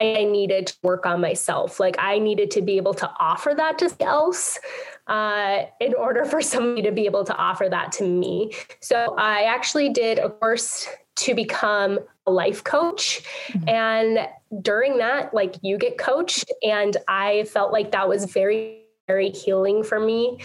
I 0.00 0.24
needed 0.24 0.68
to 0.68 0.74
work 0.82 1.06
on 1.06 1.20
myself. 1.20 1.78
Like 1.78 1.96
I 1.98 2.18
needed 2.18 2.50
to 2.52 2.62
be 2.62 2.76
able 2.76 2.94
to 2.94 3.10
offer 3.18 3.52
that 3.56 3.78
to 3.78 3.94
else 4.00 4.58
uh, 5.06 5.62
in 5.80 5.94
order 5.94 6.24
for 6.24 6.40
somebody 6.40 6.82
to 6.82 6.92
be 6.92 7.06
able 7.06 7.24
to 7.24 7.36
offer 7.36 7.68
that 7.68 7.92
to 7.92 8.04
me. 8.04 8.52
So 8.80 9.14
I 9.16 9.42
actually 9.42 9.90
did 9.90 10.18
a 10.18 10.30
course 10.30 10.88
to 11.14 11.34
become 11.34 12.00
a 12.26 12.32
life 12.32 12.64
coach. 12.64 13.22
Mm-hmm. 13.48 13.68
And 13.68 14.28
during 14.62 14.98
that, 14.98 15.34
like 15.34 15.56
you 15.62 15.78
get 15.78 15.98
coached. 15.98 16.50
And 16.62 16.96
I 17.08 17.44
felt 17.44 17.72
like 17.72 17.92
that 17.92 18.08
was 18.08 18.24
very, 18.24 18.82
very 19.06 19.30
healing 19.30 19.84
for 19.84 20.00
me. 20.00 20.38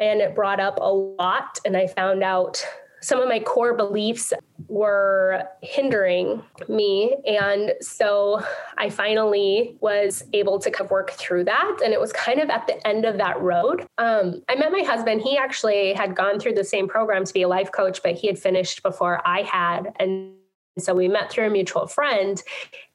And 0.00 0.20
it 0.20 0.34
brought 0.34 0.60
up 0.60 0.78
a 0.80 0.92
lot. 0.92 1.58
And 1.64 1.76
I 1.76 1.88
found 1.88 2.22
out 2.22 2.64
some 3.00 3.20
of 3.20 3.28
my 3.28 3.40
core 3.40 3.74
beliefs 3.74 4.32
were 4.66 5.44
hindering 5.62 6.42
me. 6.68 7.16
And 7.26 7.74
so 7.80 8.42
I 8.76 8.90
finally 8.90 9.76
was 9.80 10.24
able 10.32 10.58
to 10.60 10.86
work 10.90 11.10
through 11.12 11.44
that. 11.44 11.78
And 11.84 11.92
it 11.92 12.00
was 12.00 12.12
kind 12.12 12.40
of 12.40 12.50
at 12.50 12.66
the 12.66 12.86
end 12.86 13.04
of 13.04 13.18
that 13.18 13.40
road. 13.40 13.86
Um, 13.98 14.42
I 14.48 14.56
met 14.56 14.72
my 14.72 14.82
husband. 14.82 15.22
He 15.22 15.36
actually 15.36 15.92
had 15.94 16.16
gone 16.16 16.40
through 16.40 16.54
the 16.54 16.64
same 16.64 16.88
program 16.88 17.24
to 17.24 17.32
be 17.32 17.42
a 17.42 17.48
life 17.48 17.70
coach, 17.72 18.02
but 18.02 18.14
he 18.14 18.26
had 18.26 18.38
finished 18.38 18.82
before 18.82 19.26
I 19.26 19.42
had. 19.42 19.92
And 19.98 20.34
so 20.78 20.94
we 20.94 21.08
met 21.08 21.30
through 21.30 21.46
a 21.46 21.50
mutual 21.50 21.86
friend 21.86 22.42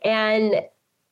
and 0.03 0.61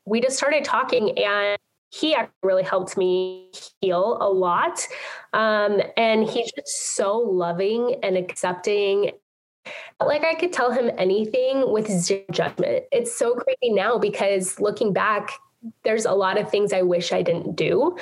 we 0.05 0.21
just 0.21 0.38
started 0.38 0.63
talking. 0.63 1.17
And 1.17 1.57
he 1.91 2.15
actually 2.15 2.33
really 2.41 2.63
helped 2.63 2.98
me 2.98 3.51
heal 3.81 4.17
a 4.21 4.29
lot. 4.29 4.88
Um, 5.33 5.81
and 5.98 6.24
he's 6.24 6.51
just 6.53 6.95
so 6.95 7.17
loving 7.17 7.95
and 8.01 8.17
accepting. 8.17 9.12
Like 10.00 10.24
I 10.24 10.33
could 10.36 10.53
tell 10.53 10.71
him 10.71 10.89
anything 10.98 11.71
with 11.71 11.91
zero 11.91 12.24
judgment. 12.31 12.86
It's 12.91 13.15
so 13.15 13.36
crazy 13.36 13.74
now 13.74 13.98
because 13.98 14.60
looking 14.60 14.93
back, 14.93 15.31
there's 15.83 16.05
a 16.05 16.13
lot 16.13 16.39
of 16.39 16.50
things 16.50 16.74
I 16.74 16.81
wish 16.81 17.12
I 17.12 17.21
didn't 17.21 17.55
do. 17.55 17.98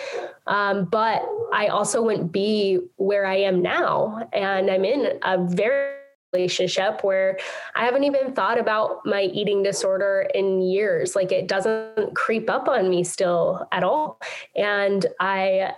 Um, 0.47 0.85
but 0.85 1.27
I 1.51 1.67
also 1.67 2.03
wouldn't 2.03 2.31
be 2.31 2.79
where 2.97 3.25
I 3.25 3.37
am 3.37 3.61
now. 3.61 4.29
And 4.31 4.69
I'm 4.69 4.85
in 4.85 5.19
a 5.23 5.43
very 5.43 5.98
relationship 6.33 7.03
where 7.03 7.37
I 7.75 7.85
haven't 7.85 8.03
even 8.03 8.33
thought 8.33 8.59
about 8.59 9.05
my 9.05 9.23
eating 9.23 9.63
disorder 9.63 10.27
in 10.33 10.61
years. 10.61 11.15
Like 11.15 11.31
it 11.31 11.47
doesn't 11.47 12.15
creep 12.15 12.49
up 12.49 12.67
on 12.67 12.89
me 12.89 13.03
still 13.03 13.67
at 13.71 13.83
all. 13.83 14.19
And 14.55 15.05
I, 15.19 15.73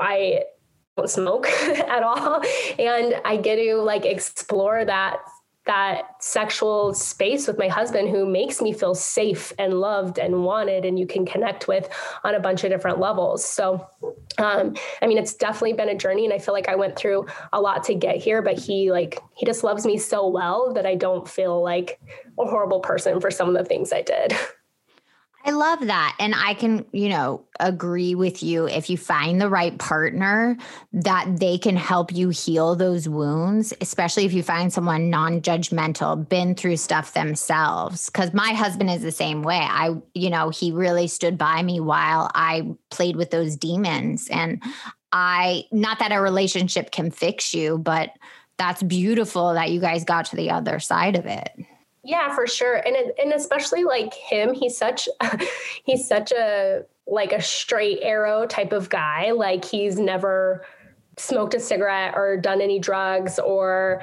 I 0.00 0.44
don't 0.96 1.10
smoke 1.10 1.48
at 1.62 2.02
all. 2.02 2.42
And 2.78 3.14
I 3.24 3.36
get 3.36 3.56
to 3.56 3.76
like 3.76 4.04
explore 4.04 4.84
that 4.84 5.18
that 5.68 6.20
sexual 6.20 6.92
space 6.92 7.46
with 7.46 7.58
my 7.58 7.68
husband 7.68 8.08
who 8.08 8.26
makes 8.26 8.60
me 8.60 8.72
feel 8.72 8.94
safe 8.94 9.52
and 9.58 9.74
loved 9.74 10.18
and 10.18 10.44
wanted 10.44 10.84
and 10.84 10.98
you 10.98 11.06
can 11.06 11.24
connect 11.24 11.68
with 11.68 11.88
on 12.24 12.34
a 12.34 12.40
bunch 12.40 12.64
of 12.64 12.70
different 12.70 12.98
levels. 12.98 13.44
So 13.44 13.86
um, 14.38 14.74
i 15.02 15.06
mean 15.06 15.18
it's 15.18 15.34
definitely 15.34 15.72
been 15.72 15.88
a 15.88 15.94
journey 15.96 16.24
and 16.24 16.32
i 16.32 16.38
feel 16.38 16.54
like 16.54 16.68
i 16.68 16.76
went 16.76 16.96
through 16.96 17.26
a 17.52 17.60
lot 17.60 17.84
to 17.84 17.94
get 17.94 18.16
here 18.16 18.40
but 18.40 18.58
he 18.58 18.90
like 18.90 19.20
he 19.34 19.44
just 19.44 19.64
loves 19.64 19.84
me 19.84 19.98
so 19.98 20.28
well 20.28 20.72
that 20.74 20.86
i 20.86 20.94
don't 20.94 21.28
feel 21.28 21.62
like 21.62 22.00
a 22.38 22.44
horrible 22.44 22.80
person 22.80 23.20
for 23.20 23.30
some 23.30 23.48
of 23.48 23.54
the 23.54 23.64
things 23.64 23.92
i 23.92 24.02
did 24.02 24.32
I 25.44 25.50
love 25.50 25.86
that. 25.86 26.16
And 26.18 26.34
I 26.34 26.54
can, 26.54 26.84
you 26.92 27.08
know, 27.08 27.44
agree 27.60 28.14
with 28.14 28.42
you 28.42 28.68
if 28.68 28.90
you 28.90 28.96
find 28.96 29.40
the 29.40 29.48
right 29.48 29.78
partner 29.78 30.56
that 30.92 31.38
they 31.38 31.58
can 31.58 31.76
help 31.76 32.12
you 32.12 32.30
heal 32.30 32.74
those 32.74 33.08
wounds, 33.08 33.72
especially 33.80 34.24
if 34.24 34.32
you 34.32 34.42
find 34.42 34.72
someone 34.72 35.10
non 35.10 35.40
judgmental, 35.40 36.28
been 36.28 36.54
through 36.54 36.76
stuff 36.76 37.14
themselves. 37.14 38.10
Cause 38.10 38.34
my 38.34 38.52
husband 38.52 38.90
is 38.90 39.02
the 39.02 39.12
same 39.12 39.42
way. 39.42 39.60
I, 39.60 39.94
you 40.12 40.28
know, 40.28 40.50
he 40.50 40.72
really 40.72 41.06
stood 41.06 41.38
by 41.38 41.62
me 41.62 41.80
while 41.80 42.30
I 42.34 42.74
played 42.90 43.16
with 43.16 43.30
those 43.30 43.56
demons. 43.56 44.28
And 44.28 44.62
I, 45.12 45.64
not 45.70 46.00
that 46.00 46.12
a 46.12 46.20
relationship 46.20 46.90
can 46.90 47.10
fix 47.10 47.54
you, 47.54 47.78
but 47.78 48.10
that's 48.58 48.82
beautiful 48.82 49.54
that 49.54 49.70
you 49.70 49.80
guys 49.80 50.04
got 50.04 50.26
to 50.26 50.36
the 50.36 50.50
other 50.50 50.80
side 50.80 51.16
of 51.16 51.26
it. 51.26 51.50
Yeah, 52.08 52.34
for 52.34 52.46
sure. 52.46 52.76
And 52.76 52.96
and 53.22 53.34
especially 53.34 53.84
like 53.84 54.14
him, 54.14 54.54
he's 54.54 54.78
such 54.78 55.10
he's 55.84 56.08
such 56.08 56.32
a 56.32 56.86
like 57.06 57.34
a 57.34 57.42
straight 57.42 57.98
arrow 58.00 58.46
type 58.46 58.72
of 58.72 58.88
guy. 58.88 59.32
Like 59.32 59.62
he's 59.62 59.98
never 59.98 60.64
smoked 61.18 61.52
a 61.52 61.60
cigarette 61.60 62.14
or 62.16 62.38
done 62.38 62.62
any 62.62 62.78
drugs 62.78 63.38
or 63.38 64.02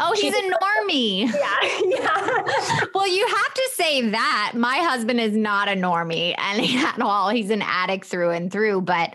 Oh, 0.00 0.12
he's 0.14 0.34
a 0.34 0.42
normie. 0.42 1.22
Yeah. 1.34 1.80
Yeah. 1.86 2.80
well, 2.94 3.08
you 3.08 3.26
have 3.26 3.54
to 3.54 3.70
say 3.72 4.10
that. 4.10 4.52
My 4.54 4.76
husband 4.76 5.18
is 5.18 5.34
not 5.34 5.68
a 5.68 5.72
normie 5.72 6.34
and 6.36 6.60
at 6.84 7.00
all. 7.00 7.30
He's 7.30 7.50
an 7.50 7.62
addict 7.62 8.04
through 8.04 8.30
and 8.30 8.52
through, 8.52 8.82
but 8.82 9.14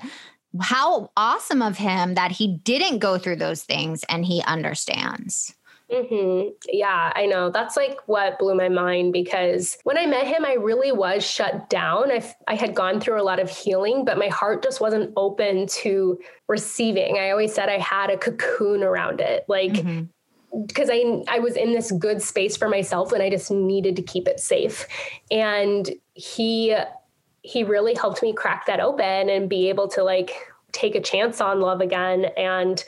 how 0.60 1.12
awesome 1.16 1.62
of 1.62 1.78
him 1.78 2.16
that 2.16 2.32
he 2.32 2.58
didn't 2.64 2.98
go 2.98 3.20
through 3.20 3.38
those 3.38 3.62
things 3.62 4.04
and 4.10 4.26
he 4.26 4.42
understands. 4.42 5.54
Mm-hmm. 5.94 6.50
Yeah, 6.72 7.14
I 7.16 7.28
know. 7.28 7.52
That's 7.52 7.78
like 7.78 8.00
what 8.08 8.40
blew 8.40 8.56
my 8.56 8.70
mind 8.70 9.14
because 9.14 9.78
when 9.84 9.98
I 9.98 10.08
met 10.08 10.26
him, 10.26 10.44
I 10.44 10.54
really 10.54 10.92
was 10.92 11.24
shut 11.24 11.70
down. 11.70 12.12
I, 12.12 12.36
I 12.48 12.56
had 12.56 12.74
gone 12.74 13.00
through 13.00 13.22
a 13.22 13.24
lot 13.24 13.40
of 13.40 13.50
healing, 13.50 14.04
but 14.04 14.18
my 14.18 14.28
heart 14.28 14.64
just 14.64 14.82
wasn't 14.82 15.14
open 15.16 15.68
to 15.68 16.20
receiving. 16.48 17.20
I 17.20 17.30
always 17.30 17.54
said 17.54 17.70
I 17.70 17.78
had 17.78 18.10
a 18.10 18.18
cocoon 18.18 18.82
around 18.82 19.22
it. 19.22 19.46
Like, 19.48 19.74
mm-hmm. 19.74 20.64
because 20.66 20.90
I 20.92 21.24
I 21.28 21.38
was 21.38 21.56
in 21.56 21.74
this 21.74 21.92
good 21.92 22.24
space 22.24 22.58
for 22.58 22.68
myself 22.68 23.12
and 23.12 23.22
I 23.22 23.30
just 23.30 23.52
needed 23.52 23.96
to 23.98 24.02
keep 24.02 24.28
it 24.28 24.40
safe. 24.40 24.88
And 25.30 25.92
he 26.16 26.76
he 27.44 27.64
really 27.64 27.94
helped 27.94 28.24
me 28.24 28.34
crack 28.34 28.66
that 28.66 28.80
open 28.80 29.30
and 29.30 29.48
be 29.48 29.70
able 29.70 29.90
to 29.90 30.04
like 30.04 30.32
take 30.72 30.96
a 30.96 31.02
chance 31.02 31.40
on 31.40 31.62
love 31.62 31.82
again 31.82 32.26
and 32.36 32.84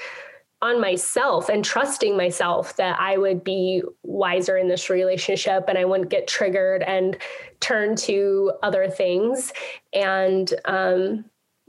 on 0.61 0.81
myself 0.81 1.49
and 1.49 1.63
trusting 1.63 2.15
myself 2.17 2.75
that 2.77 2.99
I 2.99 3.17
would 3.17 3.43
be 3.43 3.83
wiser 4.03 4.57
in 4.57 4.67
this 4.67 4.89
relationship 4.89 5.65
and 5.67 5.77
I 5.77 5.85
wouldn't 5.85 6.09
get 6.09 6.27
triggered 6.27 6.81
and 6.83 7.17
turn 7.59 7.95
to 7.97 8.53
other 8.63 8.89
things. 8.89 9.53
And 9.93 10.51
um, 10.65 11.25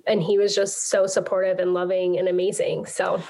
and 0.06 0.22
he 0.22 0.38
was 0.38 0.54
just 0.54 0.88
so 0.88 1.06
supportive 1.06 1.58
and 1.58 1.74
loving 1.74 2.18
and 2.18 2.28
amazing. 2.28 2.86
So 2.86 3.22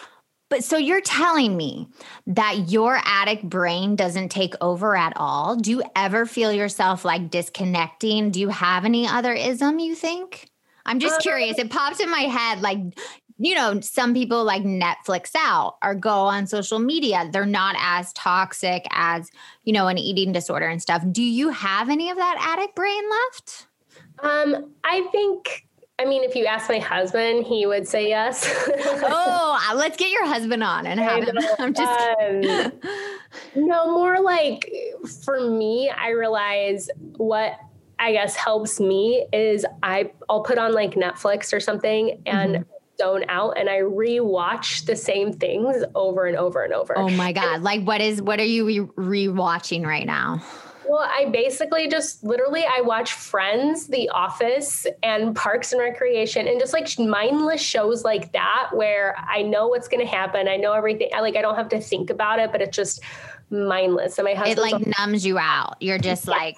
but 0.48 0.62
so 0.62 0.76
you're 0.76 1.00
telling 1.00 1.56
me 1.56 1.88
that 2.28 2.70
your 2.70 3.00
addict 3.04 3.48
brain 3.48 3.96
doesn't 3.96 4.28
take 4.28 4.54
over 4.60 4.96
at 4.96 5.12
all? 5.16 5.56
Do 5.56 5.72
you 5.72 5.82
ever 5.96 6.24
feel 6.24 6.52
yourself 6.52 7.04
like 7.04 7.30
disconnecting? 7.30 8.30
Do 8.30 8.38
you 8.40 8.50
have 8.50 8.84
any 8.84 9.08
other 9.08 9.32
ism 9.32 9.80
you 9.80 9.96
think? 9.96 10.48
I'm 10.84 11.00
just 11.00 11.16
uh, 11.16 11.22
curious. 11.22 11.58
It 11.58 11.70
pops 11.70 11.98
in 11.98 12.08
my 12.08 12.20
head 12.20 12.60
like 12.60 12.78
you 13.38 13.54
know, 13.54 13.80
some 13.80 14.14
people 14.14 14.44
like 14.44 14.62
Netflix 14.62 15.30
out 15.36 15.76
or 15.82 15.94
go 15.94 16.10
on 16.10 16.46
social 16.46 16.78
media. 16.78 17.28
They're 17.30 17.44
not 17.44 17.76
as 17.78 18.12
toxic 18.14 18.86
as, 18.90 19.30
you 19.64 19.72
know, 19.72 19.88
an 19.88 19.98
eating 19.98 20.32
disorder 20.32 20.66
and 20.66 20.80
stuff. 20.80 21.02
Do 21.10 21.22
you 21.22 21.50
have 21.50 21.90
any 21.90 22.10
of 22.10 22.16
that 22.16 22.36
addict 22.40 22.74
brain 22.74 23.02
left? 23.10 23.66
Um, 24.20 24.72
I 24.84 25.06
think, 25.12 25.66
I 25.98 26.06
mean, 26.06 26.24
if 26.24 26.34
you 26.34 26.46
ask 26.46 26.70
my 26.70 26.78
husband, 26.78 27.44
he 27.44 27.66
would 27.66 27.86
say 27.86 28.08
yes. 28.08 28.50
oh, 28.68 29.68
uh, 29.70 29.74
let's 29.74 29.98
get 29.98 30.10
your 30.10 30.26
husband 30.26 30.62
on 30.62 30.86
and 30.86 30.98
have 30.98 31.24
him. 31.24 31.36
I'm 31.58 31.74
just 31.74 32.00
um, 32.22 32.72
no, 33.54 33.90
more 33.90 34.18
like 34.20 34.70
for 35.24 35.50
me, 35.50 35.90
I 35.90 36.10
realize 36.10 36.88
what 37.16 37.58
I 37.98 38.12
guess 38.12 38.34
helps 38.34 38.80
me 38.80 39.26
is 39.32 39.66
I 39.82 40.12
I'll 40.30 40.42
put 40.42 40.56
on 40.56 40.72
like 40.72 40.92
Netflix 40.92 41.52
or 41.52 41.60
something 41.60 42.22
and 42.24 42.56
mm-hmm 42.56 42.70
zone 42.98 43.24
out 43.28 43.58
and 43.58 43.68
I 43.68 43.78
rewatch 43.78 44.86
the 44.86 44.96
same 44.96 45.32
things 45.32 45.84
over 45.94 46.26
and 46.26 46.36
over 46.36 46.62
and 46.62 46.72
over. 46.72 46.96
Oh 46.96 47.08
my 47.10 47.32
God. 47.32 47.62
like 47.62 47.82
what 47.82 48.00
is, 48.00 48.22
what 48.22 48.40
are 48.40 48.44
you 48.44 48.66
re- 48.96 49.28
rewatching 49.28 49.84
right 49.84 50.06
now? 50.06 50.42
Well, 50.88 51.00
I 51.00 51.26
basically 51.30 51.88
just 51.88 52.22
literally 52.22 52.64
I 52.64 52.80
watch 52.80 53.12
Friends, 53.12 53.88
The 53.88 54.08
Office, 54.10 54.86
and 55.02 55.34
Parks 55.34 55.72
and 55.72 55.80
Recreation, 55.80 56.46
and 56.46 56.60
just 56.60 56.72
like 56.72 56.88
mindless 56.98 57.60
shows 57.60 58.04
like 58.04 58.32
that 58.32 58.68
where 58.72 59.16
I 59.28 59.42
know 59.42 59.66
what's 59.66 59.88
going 59.88 60.04
to 60.04 60.10
happen. 60.10 60.46
I 60.46 60.56
know 60.56 60.72
everything. 60.72 61.08
I 61.14 61.20
like 61.20 61.36
I 61.36 61.42
don't 61.42 61.56
have 61.56 61.68
to 61.70 61.80
think 61.80 62.10
about 62.10 62.38
it, 62.38 62.52
but 62.52 62.62
it's 62.62 62.76
just 62.76 63.02
mindless. 63.50 64.18
And 64.18 64.24
my 64.24 64.34
husband, 64.34 64.58
it 64.58 64.60
like 64.60 64.98
numbs 64.98 65.24
you 65.24 65.38
out. 65.38 65.76
You're 65.80 65.98
just 65.98 66.26
like, 66.26 66.56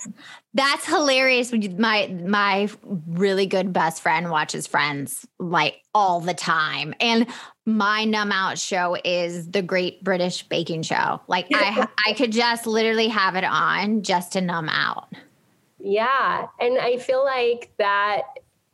that's 0.54 0.86
hilarious. 0.86 1.52
My 1.52 2.06
my 2.24 2.68
really 3.06 3.46
good 3.46 3.72
best 3.72 4.02
friend 4.02 4.30
watches 4.30 4.66
Friends 4.66 5.26
like 5.38 5.82
all 5.94 6.20
the 6.20 6.34
time, 6.34 6.94
and 7.00 7.26
my 7.66 8.04
numb 8.04 8.32
out 8.32 8.58
show 8.58 8.96
is 9.04 9.50
the 9.50 9.62
Great 9.62 10.02
British 10.02 10.42
Baking 10.48 10.82
Show. 10.82 11.20
Like 11.26 11.46
I 11.52 11.86
I 12.06 12.12
could 12.14 12.32
just 12.32 12.66
literally 12.66 13.08
have 13.08 13.36
it 13.36 13.44
on 13.44 14.02
just 14.02 14.32
to 14.32 14.40
numb 14.40 14.68
out. 14.68 15.12
Yeah, 15.78 16.46
and 16.58 16.78
I 16.78 16.96
feel 16.96 17.24
like 17.24 17.70
that 17.78 18.22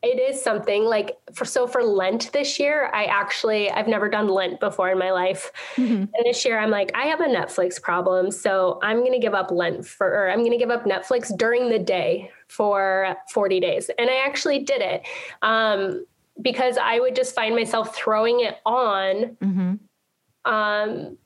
it 0.05 0.21
is 0.21 0.41
something 0.41 0.85
like 0.85 1.17
for 1.33 1.47
so 1.47 1.67
for 1.67 1.83
lent 1.83 2.31
this 2.33 2.61
year 2.61 2.91
i 2.93 3.05
actually 3.05 3.71
i've 3.71 3.89
never 3.89 4.09
done 4.09 4.29
lent 4.29 4.61
before 4.61 4.91
in 4.91 4.99
my 4.99 5.11
life 5.11 5.51
mm-hmm. 5.77 5.95
and 5.95 6.25
this 6.25 6.45
year 6.45 6.59
i'm 6.59 6.71
like 6.71 6.91
i 6.95 7.05
have 7.05 7.21
a 7.21 7.27
netflix 7.27 7.81
problem 7.81 8.31
so 8.31 8.79
i'm 8.83 8.99
going 8.99 9.13
to 9.13 9.19
give 9.19 9.35
up 9.35 9.51
lent 9.51 9.87
for 9.87 10.07
or 10.07 10.31
i'm 10.31 10.41
going 10.41 10.53
to 10.53 10.59
give 10.59 10.71
up 10.71 10.85
netflix 10.85 11.35
during 11.37 11.71
the 11.71 11.79
day 11.79 12.31
for 12.49 13.17
40 13.31 13.61
days 13.61 13.91
and 13.99 14.11
i 14.11 14.17
actually 14.25 14.59
did 14.59 14.83
it 14.83 15.07
um, 15.43 16.05
because 16.43 16.77
i 16.77 17.01
would 17.01 17.17
just 17.17 17.35
find 17.35 17.57
myself 17.57 17.97
throwing 17.97 18.41
it 18.41 18.59
on 18.67 19.37
mm-hmm. 19.43 20.53
um, 20.53 21.17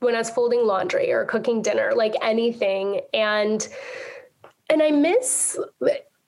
when 0.00 0.14
i 0.14 0.18
was 0.18 0.28
folding 0.28 0.66
laundry 0.66 1.10
or 1.10 1.24
cooking 1.24 1.62
dinner 1.62 1.92
like 1.96 2.14
anything 2.20 3.00
and 3.14 3.68
and 4.68 4.82
i 4.82 4.90
miss 4.90 5.58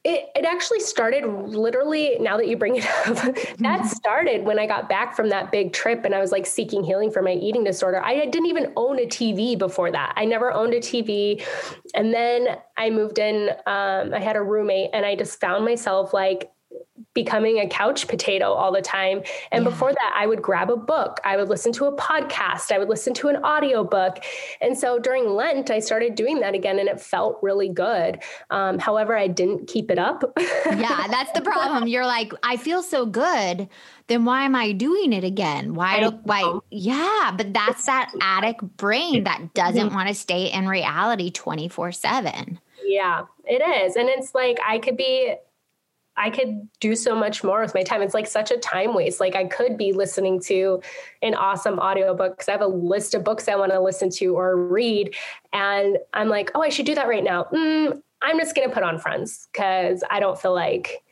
it, 0.05 0.29
it 0.37 0.45
actually 0.45 0.81
started 0.81 1.27
literally 1.27 2.19
now 2.21 2.37
that 2.37 2.47
you 2.47 2.59
bring 2.59 2.77
it 2.77 2.85
up 2.85 3.17
that 3.17 3.35
mm-hmm. 3.35 3.87
started 3.87 4.45
when 4.45 4.59
i 4.59 4.67
got 4.67 4.89
back 4.89 5.17
from 5.17 5.31
that 5.31 5.51
big 5.51 5.73
trip 5.73 6.05
and 6.05 6.15
i 6.15 6.21
was 6.21 6.31
like 6.31 6.45
seeking 6.45 6.85
healing 6.85 7.11
for 7.11 7.23
my 7.23 7.33
eating 7.33 7.65
disorder. 7.65 8.05
I 8.05 8.27
didn't 8.27 8.47
even 8.47 8.73
own 8.77 8.99
a 8.99 9.07
tv 9.07 9.59
before 9.59 9.91
that. 9.91 10.13
I 10.17 10.27
never 10.27 10.53
owned 10.53 10.75
a 10.75 10.81
tv 10.81 11.45
and 11.95 12.13
then 12.13 12.59
i 12.77 12.91
moved 12.91 13.19
in 13.19 13.51
um, 13.67 14.13
i 14.13 14.21
had 14.21 14.37
a 14.37 14.43
roommate 14.43 14.91
and 14.93 15.07
i 15.07 15.15
just 15.15 15.41
found 15.41 15.65
myself 15.65 16.13
like 16.13 16.51
becoming 17.15 17.59
a 17.59 17.69
couch 17.69 18.09
potato 18.09 18.53
all 18.53 18.73
the 18.73 18.83
time. 18.83 19.23
And 19.53 19.65
yeah. 19.65 19.71
before 19.71 19.93
that, 19.93 20.15
I 20.17 20.27
would 20.27 20.43
grab 20.43 20.71
a 20.71 20.77
book, 20.77 21.21
I 21.25 21.37
would 21.37 21.49
listen 21.49 21.73
to 21.75 21.87
a 21.87 21.97
podcast, 21.97 22.73
I 22.73 22.79
would 22.79 22.89
listen 22.89 23.15
to 23.15 23.29
an 23.29 23.37
audiobook. 23.37 24.19
And 24.61 24.77
so 24.77 24.99
during 24.99 25.29
Lent, 25.29 25.71
I 25.71 25.79
started 25.79 26.15
doing 26.15 26.41
that 26.41 26.55
again 26.55 26.79
and 26.79 26.89
it 26.89 27.01
felt 27.01 27.39
really 27.41 27.69
good. 27.69 28.21
Um, 28.51 28.79
however, 28.79 29.17
I 29.17 29.29
didn't 29.29 29.69
keep 29.69 29.91
it 29.91 29.99
up. 29.99 30.25
yeah, 30.39 31.07
that's 31.11 31.33
the 31.33 31.41
problem. 31.41 31.87
You're 31.87 32.07
like, 32.07 32.33
I 32.43 32.57
feel 32.57 32.83
so 32.83 33.07
good. 33.07 33.69
Then 34.07 34.25
why 34.25 34.45
am 34.45 34.55
I 34.55 34.73
doing 34.73 35.13
it 35.13 35.25
again? 35.25 35.75
Why 35.75 36.01
do 36.01 36.11
why 36.25 36.59
yeah, 36.71 37.33
but 37.35 37.55
that's 37.55 37.87
that 37.87 38.13
addict 38.21 38.63
brain 38.77 39.25
that 39.25 39.55
doesn't 39.55 39.95
want 39.95 40.09
to 40.09 40.15
stay 40.15 40.53
in 40.53 40.69
reality 40.69 41.31
24/7. 41.31 42.59
Yeah, 42.85 43.25
it 43.45 43.63
is. 43.87 43.97
And 43.97 44.11
it's 44.11 44.35
like 44.35 44.59
I 44.67 44.79
could 44.79 44.99
be 44.99 45.37
I 46.17 46.31
could 46.31 46.69
do 46.81 46.95
so 46.95 47.15
much 47.15 47.43
more 47.43 47.61
with 47.61 47.75
my 47.75 47.83
time. 47.83 48.01
It's 48.01 48.15
like 48.15 48.27
such 48.27 48.51
a 48.51 48.57
time 48.57 48.95
waste. 48.95 49.21
Like 49.21 49.35
I 49.35 49.45
could 49.47 49.77
be 49.77 49.93
listening 49.93 50.41
to 50.43 50.81
an 51.23 51.35
awesome 51.35 51.79
audiobook 51.79 52.37
because 52.37 52.49
I 52.49 52.53
have 52.53 52.61
a 52.61 52.67
list 52.67 53.15
of 53.15 53.25
books 53.25 53.49
I 53.49 53.57
want 53.57 53.73
to 53.73 53.81
listen 53.81 54.11
to 54.11 54.37
or 54.37 54.57
read. 54.57 55.15
And 55.53 55.99
I'm 56.13 56.29
like, 56.29 56.53
oh, 56.55 56.63
I 56.63 56.69
should 56.69 56.87
do 56.87 56.95
that 56.95 57.09
right 57.09 57.25
now. 57.25 57.45
Mm, 57.53 58.01
I'm 58.23 58.39
just 58.39 58.55
going 58.55 58.69
to 58.69 58.75
put 58.75 58.85
on 58.85 58.99
Friends 58.99 59.49
because 59.53 60.05
I 60.09 60.21
don't 60.21 60.41
feel 60.41 60.55
like, 60.55 61.03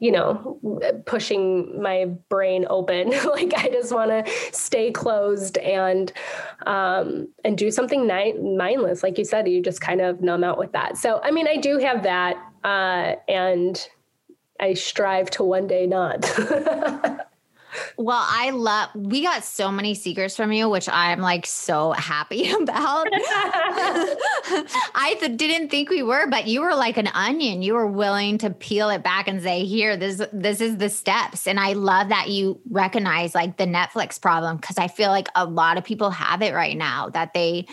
you 0.00 0.10
know, 0.10 0.58
pushing 1.06 1.80
my 1.80 2.06
brain 2.28 2.66
open. 2.68 3.10
like 3.26 3.54
I 3.54 3.68
just 3.68 3.92
want 3.94 4.10
to 4.10 4.32
stay 4.52 4.90
closed 4.90 5.58
and 5.58 6.12
um, 6.66 7.28
and 7.44 7.56
do 7.56 7.70
something 7.70 8.04
ni- 8.06 8.32
mindless. 8.32 9.04
Like 9.04 9.16
you 9.16 9.24
said, 9.24 9.48
you 9.48 9.62
just 9.62 9.80
kind 9.80 10.00
of 10.00 10.20
numb 10.22 10.42
out 10.42 10.58
with 10.58 10.72
that. 10.72 10.96
So 10.96 11.20
I 11.22 11.30
mean, 11.30 11.46
I 11.46 11.56
do 11.56 11.78
have 11.78 12.02
that, 12.02 12.36
uh, 12.64 13.14
and 13.28 13.88
I 14.60 14.74
strive 14.74 15.30
to 15.30 15.44
one 15.44 15.66
day 15.66 15.86
not. 15.86 16.20
well, 17.96 18.24
I 18.28 18.50
love, 18.50 18.90
we 18.94 19.22
got 19.22 19.42
so 19.44 19.70
many 19.70 19.94
secrets 19.94 20.36
from 20.36 20.52
you, 20.52 20.68
which 20.68 20.88
I'm 20.88 21.20
like 21.20 21.46
so 21.46 21.92
happy 21.92 22.50
about. 22.60 23.06
I 24.94 25.16
th- 25.18 25.36
didn't 25.38 25.70
think 25.70 25.88
we 25.88 26.02
were, 26.02 26.26
but 26.26 26.46
you 26.46 26.60
were 26.60 26.74
like 26.74 26.98
an 26.98 27.08
onion. 27.08 27.62
You 27.62 27.74
were 27.74 27.86
willing 27.86 28.38
to 28.38 28.50
peel 28.50 28.90
it 28.90 29.02
back 29.02 29.28
and 29.28 29.42
say, 29.42 29.64
here, 29.64 29.96
this, 29.96 30.22
this 30.32 30.60
is 30.60 30.76
the 30.76 30.90
steps. 30.90 31.46
And 31.46 31.58
I 31.58 31.72
love 31.72 32.08
that 32.08 32.28
you 32.28 32.60
recognize 32.70 33.34
like 33.34 33.56
the 33.56 33.66
Netflix 33.66 34.20
problem 34.20 34.56
because 34.56 34.78
I 34.78 34.88
feel 34.88 35.08
like 35.10 35.28
a 35.34 35.46
lot 35.46 35.78
of 35.78 35.84
people 35.84 36.10
have 36.10 36.42
it 36.42 36.52
right 36.54 36.76
now 36.76 37.08
that 37.10 37.32
they, 37.32 37.66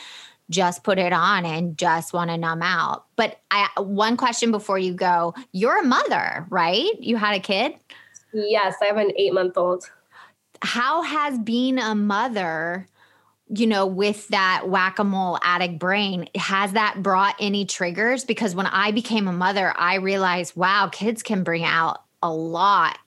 just 0.50 0.84
put 0.84 0.98
it 0.98 1.14
on 1.14 1.46
and 1.46 1.78
just 1.78 2.14
want 2.14 2.30
to 2.30 2.38
numb 2.38 2.62
out. 2.62 3.06
But 3.16 3.40
I 3.52 3.68
one 3.78 4.18
question 4.18 4.52
before 4.52 4.80
you 4.80 4.94
go, 4.94 5.34
you're 5.52 5.80
a 5.80 5.84
mother, 5.84 6.46
right? 6.50 6.92
You 7.00 7.18
had 7.18 7.36
a 7.36 7.40
kid? 7.40 7.74
Yes, 8.34 8.76
I 8.82 8.86
have 8.86 8.98
an 8.98 9.12
8-month-old. 9.20 9.90
How 10.62 11.02
has 11.02 11.38
being 11.40 11.80
a 11.80 11.96
mother 11.96 12.88
you 13.50 13.66
know, 13.66 13.86
with 13.86 14.28
that 14.30 14.64
whack 14.68 15.00
a 15.00 15.04
mole 15.04 15.40
addict 15.42 15.80
brain, 15.80 16.28
has 16.36 16.74
that 16.74 17.02
brought 17.02 17.36
any 17.40 17.66
triggers? 17.66 18.26
Because 18.26 18.56
when 18.56 18.66
I 18.66 18.92
became 18.92 19.28
a 19.28 19.34
mother, 19.34 19.74
I 19.78 19.96
realized, 19.96 20.56
wow, 20.56 20.90
kids 20.92 21.24
can 21.24 21.44
bring 21.44 21.64
out 21.64 22.04
a 22.22 22.32
lot 22.32 22.98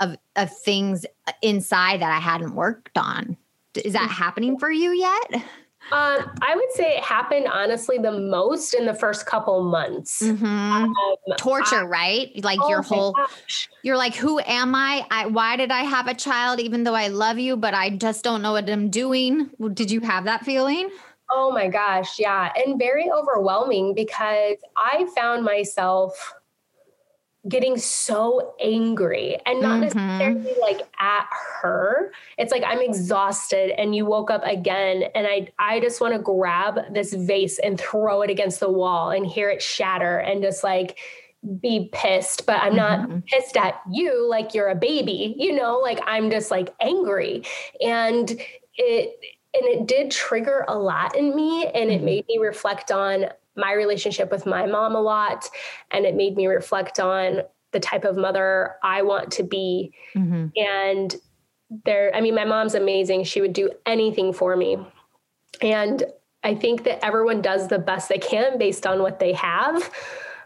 of, 0.00 0.16
of 0.34 0.56
things 0.58 1.06
inside 1.42 2.00
that 2.00 2.10
I 2.10 2.18
hadn't 2.18 2.54
worked 2.54 2.98
on. 2.98 3.36
Is 3.76 3.92
that 3.92 4.02
mm-hmm. 4.02 4.10
happening 4.10 4.58
for 4.58 4.70
you 4.70 4.90
yet? 4.90 5.44
Um, 5.92 6.30
I 6.40 6.54
would 6.54 6.70
say 6.72 6.96
it 6.96 7.02
happened 7.02 7.48
honestly 7.48 7.98
the 7.98 8.12
most 8.12 8.74
in 8.74 8.86
the 8.86 8.94
first 8.94 9.26
couple 9.26 9.62
months. 9.64 10.22
Mm-hmm. 10.22 10.44
Um, 10.46 10.94
Torture, 11.36 11.80
I, 11.80 11.84
right? 11.84 12.44
Like 12.44 12.60
oh 12.62 12.68
your 12.68 12.82
whole, 12.82 13.12
gosh. 13.12 13.68
you're 13.82 13.96
like, 13.96 14.14
who 14.14 14.38
am 14.40 14.74
I? 14.74 15.04
I? 15.10 15.26
Why 15.26 15.56
did 15.56 15.72
I 15.72 15.80
have 15.80 16.06
a 16.06 16.14
child, 16.14 16.60
even 16.60 16.84
though 16.84 16.94
I 16.94 17.08
love 17.08 17.38
you, 17.38 17.56
but 17.56 17.74
I 17.74 17.90
just 17.90 18.22
don't 18.22 18.40
know 18.40 18.52
what 18.52 18.70
I'm 18.70 18.88
doing? 18.88 19.50
Did 19.74 19.90
you 19.90 20.00
have 20.00 20.24
that 20.24 20.44
feeling? 20.44 20.90
Oh 21.28 21.52
my 21.52 21.68
gosh, 21.68 22.18
yeah, 22.18 22.52
and 22.56 22.78
very 22.78 23.10
overwhelming 23.10 23.94
because 23.94 24.56
I 24.76 25.06
found 25.16 25.44
myself 25.44 26.34
getting 27.48 27.78
so 27.78 28.54
angry 28.60 29.38
and 29.46 29.62
not 29.62 29.80
mm-hmm. 29.80 29.98
necessarily 29.98 30.54
like 30.60 30.80
at 31.00 31.26
her 31.62 32.12
it's 32.36 32.52
like 32.52 32.62
i'm 32.66 32.80
exhausted 32.80 33.70
and 33.80 33.94
you 33.94 34.04
woke 34.04 34.30
up 34.30 34.44
again 34.44 35.04
and 35.14 35.26
i 35.26 35.48
i 35.58 35.80
just 35.80 36.02
want 36.02 36.12
to 36.12 36.18
grab 36.18 36.78
this 36.92 37.14
vase 37.14 37.58
and 37.60 37.80
throw 37.80 38.20
it 38.20 38.28
against 38.28 38.60
the 38.60 38.70
wall 38.70 39.10
and 39.10 39.26
hear 39.26 39.48
it 39.48 39.62
shatter 39.62 40.18
and 40.18 40.42
just 40.42 40.62
like 40.62 40.98
be 41.62 41.88
pissed 41.94 42.44
but 42.44 42.60
i'm 42.60 42.76
not 42.76 43.08
mm-hmm. 43.08 43.20
pissed 43.20 43.56
at 43.56 43.80
you 43.90 44.28
like 44.28 44.52
you're 44.52 44.68
a 44.68 44.74
baby 44.74 45.34
you 45.38 45.56
know 45.56 45.78
like 45.78 45.98
i'm 46.06 46.30
just 46.30 46.50
like 46.50 46.74
angry 46.82 47.42
and 47.80 48.38
it 48.76 49.18
and 49.52 49.64
it 49.64 49.86
did 49.86 50.10
trigger 50.10 50.64
a 50.68 50.78
lot 50.78 51.16
in 51.16 51.34
me 51.34 51.66
and 51.66 51.90
it 51.90 51.96
mm-hmm. 51.96 52.04
made 52.04 52.28
me 52.28 52.38
reflect 52.38 52.92
on 52.92 53.26
my 53.56 53.72
relationship 53.72 54.30
with 54.30 54.46
my 54.46 54.66
mom 54.66 54.94
a 54.94 55.00
lot. 55.00 55.48
And 55.90 56.04
it 56.04 56.14
made 56.14 56.36
me 56.36 56.46
reflect 56.46 57.00
on 57.00 57.42
the 57.72 57.80
type 57.80 58.04
of 58.04 58.16
mother 58.16 58.76
I 58.82 59.02
want 59.02 59.32
to 59.32 59.42
be. 59.42 59.92
Mm-hmm. 60.14 60.48
And 60.56 61.16
there, 61.84 62.14
I 62.14 62.20
mean, 62.20 62.34
my 62.34 62.44
mom's 62.44 62.74
amazing. 62.74 63.24
She 63.24 63.40
would 63.40 63.52
do 63.52 63.70
anything 63.86 64.32
for 64.32 64.56
me. 64.56 64.78
And 65.60 66.02
I 66.42 66.54
think 66.54 66.84
that 66.84 67.04
everyone 67.04 67.42
does 67.42 67.68
the 67.68 67.78
best 67.78 68.08
they 68.08 68.18
can 68.18 68.58
based 68.58 68.86
on 68.86 69.02
what 69.02 69.20
they 69.20 69.34
have. 69.34 69.90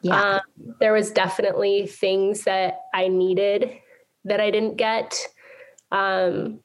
Yeah. 0.03 0.21
Um, 0.21 0.41
there 0.81 0.93
was 0.93 1.11
definitely 1.11 1.87
things 1.87 2.43
that 2.45 2.81
I 2.93 3.09
needed 3.09 3.71
that 4.25 4.41
I 4.41 4.51
didn't 4.51 4.77
get. 4.77 5.19
Um, 5.93 6.61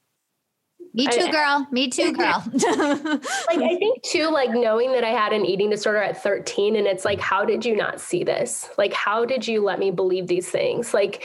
me 0.94 1.08
too, 1.08 1.22
I, 1.22 1.32
girl. 1.32 1.68
Me 1.72 1.90
too, 1.90 2.14
girl. 2.14 2.44
like 2.54 3.60
I 3.60 3.76
think 3.78 4.04
too, 4.04 4.30
like 4.30 4.52
knowing 4.52 4.92
that 4.94 5.04
I 5.04 5.10
had 5.10 5.34
an 5.34 5.46
eating 5.46 5.70
disorder 5.70 6.02
at 6.02 6.22
13, 6.22 6.76
and 6.76 6.88
it's 6.88 7.06
like, 7.06 7.20
how 7.20 7.46
did 7.46 7.66
you 7.66 7.76
not 7.76 8.00
see 8.00 8.24
this? 8.24 8.70
Like, 8.78 8.94
how 8.94 9.26
did 9.26 9.48
you 9.48 9.64
let 9.64 9.80
me 9.80 9.92
believe 9.92 10.28
these 10.28 10.50
things? 10.50 10.94
Like, 10.94 11.24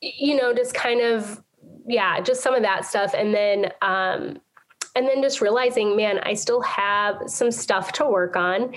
you 0.00 0.36
know, 0.36 0.52
just 0.52 0.74
kind 0.74 1.00
of, 1.00 1.42
yeah, 1.86 2.20
just 2.20 2.42
some 2.42 2.54
of 2.54 2.62
that 2.62 2.84
stuff. 2.84 3.14
And 3.14 3.34
then 3.34 3.72
um, 3.82 4.40
and 4.96 5.06
then 5.06 5.22
just 5.22 5.42
realizing, 5.42 5.94
man, 5.94 6.20
I 6.20 6.32
still 6.34 6.62
have 6.62 7.22
some 7.26 7.50
stuff 7.50 7.92
to 7.92 8.06
work 8.06 8.34
on 8.34 8.74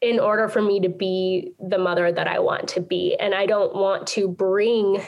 in 0.00 0.18
order 0.18 0.48
for 0.48 0.60
me 0.60 0.80
to 0.80 0.88
be 0.88 1.52
the 1.60 1.78
mother 1.78 2.10
that 2.10 2.26
I 2.26 2.40
want 2.40 2.68
to 2.70 2.80
be. 2.80 3.16
And 3.18 3.32
I 3.32 3.46
don't 3.46 3.72
want 3.72 4.08
to 4.08 4.26
bring 4.26 5.00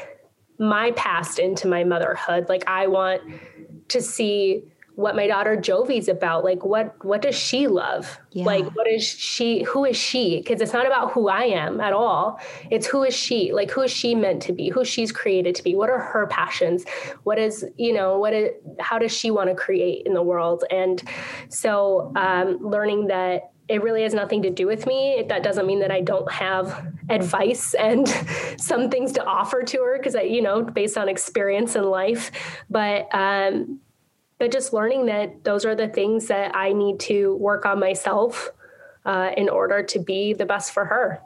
my 0.61 0.93
past 0.93 1.41
into 1.41 1.67
my 1.67 1.83
motherhood. 1.83 2.49
Like 2.49 2.63
I 2.69 2.87
want 2.87 3.23
to 3.89 4.01
see 4.01 4.65
what 4.97 5.17
my 5.17 5.27
daughter 5.27 5.57
Jovi's 5.57 6.09
about. 6.09 6.45
Like 6.45 6.65
what 6.65 7.05
what 7.05 7.23
does 7.23 7.35
she 7.35 7.67
love? 7.67 8.19
Yeah. 8.33 8.45
Like 8.45 8.77
what 8.77 8.87
is 8.87 9.05
she 9.05 9.63
who 9.65 9.85
is 9.85 9.97
she? 9.97 10.39
Because 10.39 10.61
it's 10.61 10.73
not 10.73 10.87
about 10.87 11.13
who 11.13 11.29
I 11.29 11.45
am 11.45 11.81
at 11.81 11.93
all. 11.93 12.39
It's 12.71 12.87
who 12.87 13.03
is 13.03 13.15
she? 13.15 13.53
Like 13.53 13.71
who 13.71 13.83
is 13.83 13.91
she 13.91 14.15
meant 14.15 14.43
to 14.43 14.53
be? 14.53 14.69
Who 14.69 14.85
she's 14.85 15.11
created 15.11 15.55
to 15.57 15.65
be? 15.65 15.75
What 15.75 15.91
are 15.91 15.99
her 15.99 16.27
passions? 16.29 16.85
What 17.25 17.39
is, 17.39 17.65
you 17.77 17.93
know, 17.93 18.19
what 18.19 18.35
is 18.35 18.51
how 18.79 18.99
does 18.99 19.13
she 19.13 19.31
want 19.31 19.51
to 19.51 19.57
create 19.57 20.07
in 20.07 20.15
the 20.15 20.23
world? 20.23 20.65
And 20.71 21.03
so 21.49 22.13
um 22.15 22.59
learning 22.61 23.09
that 23.09 23.51
it 23.69 23.83
really 23.83 24.03
has 24.03 24.13
nothing 24.13 24.43
to 24.43 24.51
do 24.51 24.67
with 24.67 24.87
me. 24.87 25.25
That 25.29 25.43
doesn't 25.43 25.67
mean 25.67 25.81
that 25.81 25.91
I 25.91 26.01
don't 26.01 26.31
have 26.31 26.87
advice 27.09 27.75
and 27.75 28.07
some 28.59 28.91
things 28.91 29.13
to 29.13 29.25
offer 29.25 29.63
to 29.63 29.79
her 29.79 29.97
because 29.97 30.15
I, 30.15 30.23
you 30.23 30.43
know, 30.43 30.63
based 30.63 30.99
on 30.99 31.09
experience 31.09 31.75
in 31.77 31.85
life. 31.85 32.31
But 32.69 33.09
um, 33.15 33.81
but 34.39 34.53
just 34.53 34.73
learning 34.73 35.07
that 35.07 35.45
those 35.45 35.65
are 35.65 35.75
the 35.75 35.89
things 35.89 36.27
that 36.27 36.55
I 36.57 36.73
need 36.73 37.01
to 37.01 37.37
work 37.37 37.65
on 37.65 37.81
myself 37.81 38.51
uh, 39.05 39.31
in 39.37 39.49
order 39.49 39.83
to 39.83 39.99
be 39.99 40.35
the 40.35 40.47
best 40.47 40.73
for 40.73 40.85
her. 40.85 41.21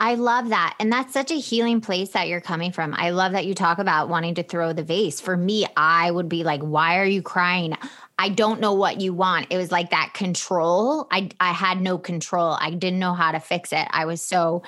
I 0.00 0.14
love 0.14 0.48
that. 0.48 0.74
And 0.80 0.92
that's 0.92 1.12
such 1.12 1.30
a 1.30 1.38
healing 1.38 1.80
place 1.80 2.10
that 2.10 2.26
you're 2.26 2.40
coming 2.40 2.72
from. 2.72 2.92
I 2.92 3.10
love 3.10 3.32
that 3.32 3.46
you 3.46 3.54
talk 3.54 3.78
about 3.78 4.08
wanting 4.08 4.34
to 4.34 4.42
throw 4.42 4.72
the 4.72 4.82
vase. 4.82 5.20
For 5.20 5.36
me, 5.36 5.64
I 5.76 6.10
would 6.10 6.28
be 6.28 6.42
like, 6.42 6.60
why 6.60 6.98
are 6.98 7.04
you 7.04 7.22
crying? 7.22 7.76
I 8.22 8.28
don't 8.28 8.60
know 8.60 8.74
what 8.74 9.00
you 9.00 9.12
want. 9.12 9.48
It 9.50 9.56
was 9.56 9.72
like 9.72 9.90
that 9.90 10.12
control. 10.14 11.08
I 11.10 11.30
I 11.40 11.50
had 11.50 11.80
no 11.80 11.98
control. 11.98 12.56
I 12.56 12.70
didn't 12.70 13.00
know 13.00 13.14
how 13.14 13.32
to 13.32 13.40
fix 13.40 13.72
it. 13.72 13.88
I 13.90 14.04
was 14.04 14.22
so 14.22 14.62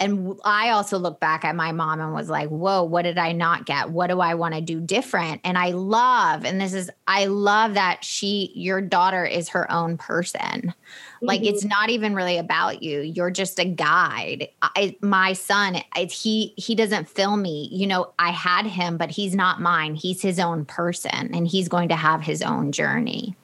and 0.00 0.34
I 0.44 0.70
also 0.70 0.98
look 0.98 1.20
back 1.20 1.44
at 1.44 1.54
my 1.54 1.72
mom 1.72 2.00
and 2.00 2.12
was 2.12 2.28
like, 2.28 2.48
"Whoa, 2.48 2.82
what 2.82 3.02
did 3.02 3.18
I 3.18 3.32
not 3.32 3.66
get? 3.66 3.90
What 3.90 4.08
do 4.08 4.20
I 4.20 4.34
want 4.34 4.54
to 4.54 4.60
do 4.60 4.80
different?" 4.80 5.42
And 5.44 5.56
I 5.56 5.70
love 5.70 6.44
and 6.44 6.60
this 6.60 6.72
is 6.72 6.90
I 7.06 7.26
love 7.26 7.74
that 7.74 8.04
she 8.04 8.52
your 8.54 8.80
daughter 8.80 9.24
is 9.24 9.50
her 9.50 9.70
own 9.70 9.98
person 9.98 10.74
Like 11.22 11.42
it's 11.44 11.64
not 11.64 11.90
even 11.90 12.14
really 12.14 12.38
about 12.38 12.82
you. 12.82 13.00
You're 13.00 13.30
just 13.30 13.58
a 13.58 13.64
guide. 13.64 14.48
I, 14.62 14.96
my 15.02 15.34
son, 15.34 15.82
he 15.94 16.54
he 16.56 16.74
doesn't 16.74 17.08
fill 17.08 17.36
me. 17.36 17.68
You 17.70 17.86
know, 17.86 18.12
I 18.18 18.30
had 18.30 18.66
him, 18.66 18.96
but 18.96 19.10
he's 19.10 19.34
not 19.34 19.60
mine. 19.60 19.94
He's 19.94 20.22
his 20.22 20.38
own 20.38 20.64
person, 20.64 21.34
and 21.34 21.46
he's 21.46 21.68
going 21.68 21.90
to 21.90 21.96
have 21.96 22.22
his 22.22 22.40
own 22.42 22.72
journey. 22.72 23.36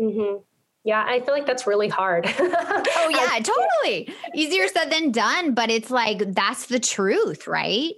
Mm-hmm. 0.00 0.38
Yeah, 0.88 1.04
I 1.06 1.20
feel 1.20 1.34
like 1.34 1.44
that's 1.44 1.66
really 1.66 1.88
hard. 1.88 2.24
oh 2.38 3.10
yeah, 3.10 3.40
totally. 3.42 4.10
Easier 4.34 4.68
said 4.68 4.90
than 4.90 5.12
done, 5.12 5.52
but 5.52 5.70
it's 5.70 5.90
like 5.90 6.32
that's 6.32 6.64
the 6.64 6.80
truth, 6.80 7.46
right? 7.46 7.92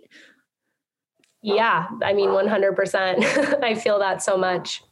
Yeah, 1.41 1.87
I 2.03 2.13
mean 2.15 2.31
100%. 2.31 3.63
I 3.63 3.77
feel 3.77 4.01
that 4.01 4.25
so 4.25 4.37
much. 4.37 4.83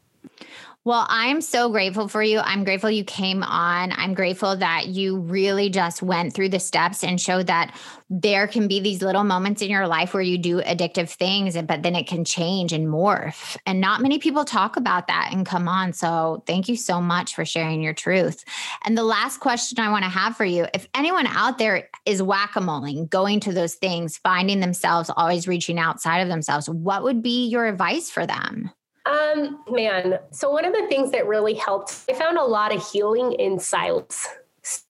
Well, 0.88 1.04
I'm 1.10 1.42
so 1.42 1.68
grateful 1.68 2.08
for 2.08 2.22
you. 2.22 2.38
I'm 2.38 2.64
grateful 2.64 2.90
you 2.90 3.04
came 3.04 3.42
on. 3.42 3.92
I'm 3.92 4.14
grateful 4.14 4.56
that 4.56 4.86
you 4.86 5.18
really 5.18 5.68
just 5.68 6.02
went 6.02 6.32
through 6.32 6.48
the 6.48 6.60
steps 6.60 7.04
and 7.04 7.20
showed 7.20 7.48
that 7.48 7.76
there 8.08 8.48
can 8.48 8.68
be 8.68 8.80
these 8.80 9.02
little 9.02 9.22
moments 9.22 9.60
in 9.60 9.68
your 9.68 9.86
life 9.86 10.14
where 10.14 10.22
you 10.22 10.38
do 10.38 10.62
addictive 10.62 11.10
things, 11.10 11.60
but 11.60 11.82
then 11.82 11.94
it 11.94 12.06
can 12.06 12.24
change 12.24 12.72
and 12.72 12.88
morph. 12.88 13.58
And 13.66 13.82
not 13.82 14.00
many 14.00 14.18
people 14.18 14.46
talk 14.46 14.78
about 14.78 15.08
that 15.08 15.28
and 15.30 15.44
come 15.44 15.68
on. 15.68 15.92
So 15.92 16.42
thank 16.46 16.70
you 16.70 16.76
so 16.76 17.02
much 17.02 17.34
for 17.34 17.44
sharing 17.44 17.82
your 17.82 17.92
truth. 17.92 18.42
And 18.82 18.96
the 18.96 19.04
last 19.04 19.40
question 19.40 19.80
I 19.80 19.90
want 19.90 20.04
to 20.04 20.08
have 20.10 20.38
for 20.38 20.46
you 20.46 20.68
if 20.72 20.88
anyone 20.94 21.26
out 21.26 21.58
there 21.58 21.90
is 22.06 22.22
whack 22.22 22.56
a 22.56 22.62
moling, 22.62 23.08
going 23.08 23.40
to 23.40 23.52
those 23.52 23.74
things, 23.74 24.16
finding 24.16 24.60
themselves 24.60 25.10
always 25.14 25.46
reaching 25.46 25.78
outside 25.78 26.20
of 26.20 26.28
themselves, 26.28 26.66
what 26.66 27.02
would 27.02 27.22
be 27.22 27.46
your 27.46 27.66
advice 27.66 28.08
for 28.08 28.26
them? 28.26 28.70
Um, 29.08 29.64
man, 29.70 30.18
so 30.30 30.50
one 30.50 30.64
of 30.64 30.74
the 30.74 30.86
things 30.88 31.10
that 31.12 31.26
really 31.26 31.54
helped, 31.54 32.04
I 32.10 32.12
found 32.12 32.36
a 32.36 32.44
lot 32.44 32.74
of 32.74 32.86
healing 32.86 33.32
in 33.32 33.58
silence. 33.58 34.28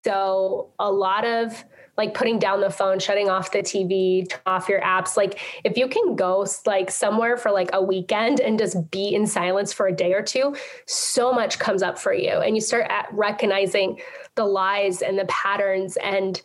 So 0.03 0.69
a 0.77 0.91
lot 0.91 1.25
of 1.25 1.63
like 1.99 2.13
putting 2.13 2.39
down 2.39 2.61
the 2.61 2.69
phone, 2.69 2.97
shutting 2.97 3.29
off 3.29 3.51
the 3.51 3.59
TV, 3.59 4.31
off 4.45 4.69
your 4.69 4.81
apps. 4.81 5.17
Like 5.17 5.39
if 5.65 5.77
you 5.77 5.87
can 5.87 6.15
go 6.15 6.47
like 6.65 6.89
somewhere 6.89 7.35
for 7.35 7.51
like 7.51 7.69
a 7.73 7.83
weekend 7.83 8.39
and 8.39 8.57
just 8.57 8.89
be 8.89 9.13
in 9.13 9.27
silence 9.27 9.73
for 9.73 9.87
a 9.87 9.91
day 9.91 10.13
or 10.13 10.21
two, 10.21 10.55
so 10.85 11.33
much 11.33 11.59
comes 11.59 11.83
up 11.83 11.99
for 11.99 12.13
you, 12.13 12.31
and 12.31 12.55
you 12.55 12.61
start 12.61 12.89
recognizing 13.11 13.99
the 14.35 14.45
lies 14.45 15.01
and 15.01 15.19
the 15.19 15.25
patterns 15.25 15.97
and 15.97 16.41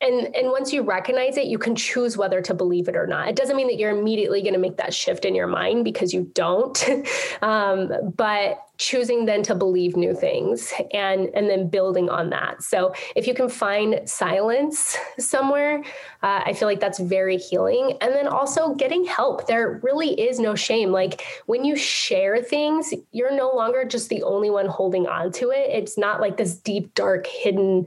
and 0.00 0.34
and 0.34 0.50
once 0.50 0.72
you 0.72 0.82
recognize 0.82 1.36
it 1.36 1.46
you 1.46 1.58
can 1.58 1.74
choose 1.74 2.16
whether 2.16 2.40
to 2.40 2.54
believe 2.54 2.88
it 2.88 2.96
or 2.96 3.06
not. 3.06 3.28
It 3.28 3.36
doesn't 3.36 3.56
mean 3.56 3.66
that 3.66 3.78
you're 3.78 3.96
immediately 3.96 4.42
going 4.42 4.54
to 4.54 4.60
make 4.60 4.76
that 4.78 4.94
shift 4.94 5.24
in 5.24 5.34
your 5.34 5.46
mind 5.46 5.84
because 5.84 6.12
you 6.12 6.30
don't. 6.34 6.82
Um, 7.42 7.90
but 8.16 8.66
choosing 8.76 9.24
then 9.24 9.42
to 9.42 9.54
believe 9.54 9.96
new 9.96 10.14
things 10.14 10.72
and 10.92 11.30
and 11.34 11.48
then 11.48 11.68
building 11.68 12.10
on 12.10 12.30
that. 12.30 12.62
So 12.62 12.94
if 13.16 13.26
you 13.26 13.34
can 13.34 13.48
find 13.48 14.08
silence 14.08 14.96
somewhere 15.18 15.82
uh, 16.22 16.42
i 16.44 16.52
feel 16.52 16.68
like 16.68 16.80
that's 16.80 16.98
very 16.98 17.38
healing. 17.38 17.96
And 18.00 18.12
then 18.14 18.26
also 18.26 18.74
getting 18.74 19.04
help. 19.04 19.46
There 19.46 19.80
really 19.82 20.20
is 20.20 20.38
no 20.38 20.54
shame. 20.54 20.92
Like 20.92 21.22
when 21.46 21.64
you 21.64 21.76
share 21.76 22.42
things 22.42 22.92
you're 23.12 23.34
no 23.34 23.50
longer 23.54 23.84
just 23.84 24.08
the 24.08 24.22
only 24.22 24.50
one 24.50 24.66
holding 24.66 25.06
on 25.06 25.32
to 25.32 25.50
it. 25.50 25.70
It's 25.70 25.96
not 25.96 26.20
like 26.20 26.36
this 26.36 26.56
deep 26.56 26.94
dark 26.94 27.26
hidden 27.26 27.86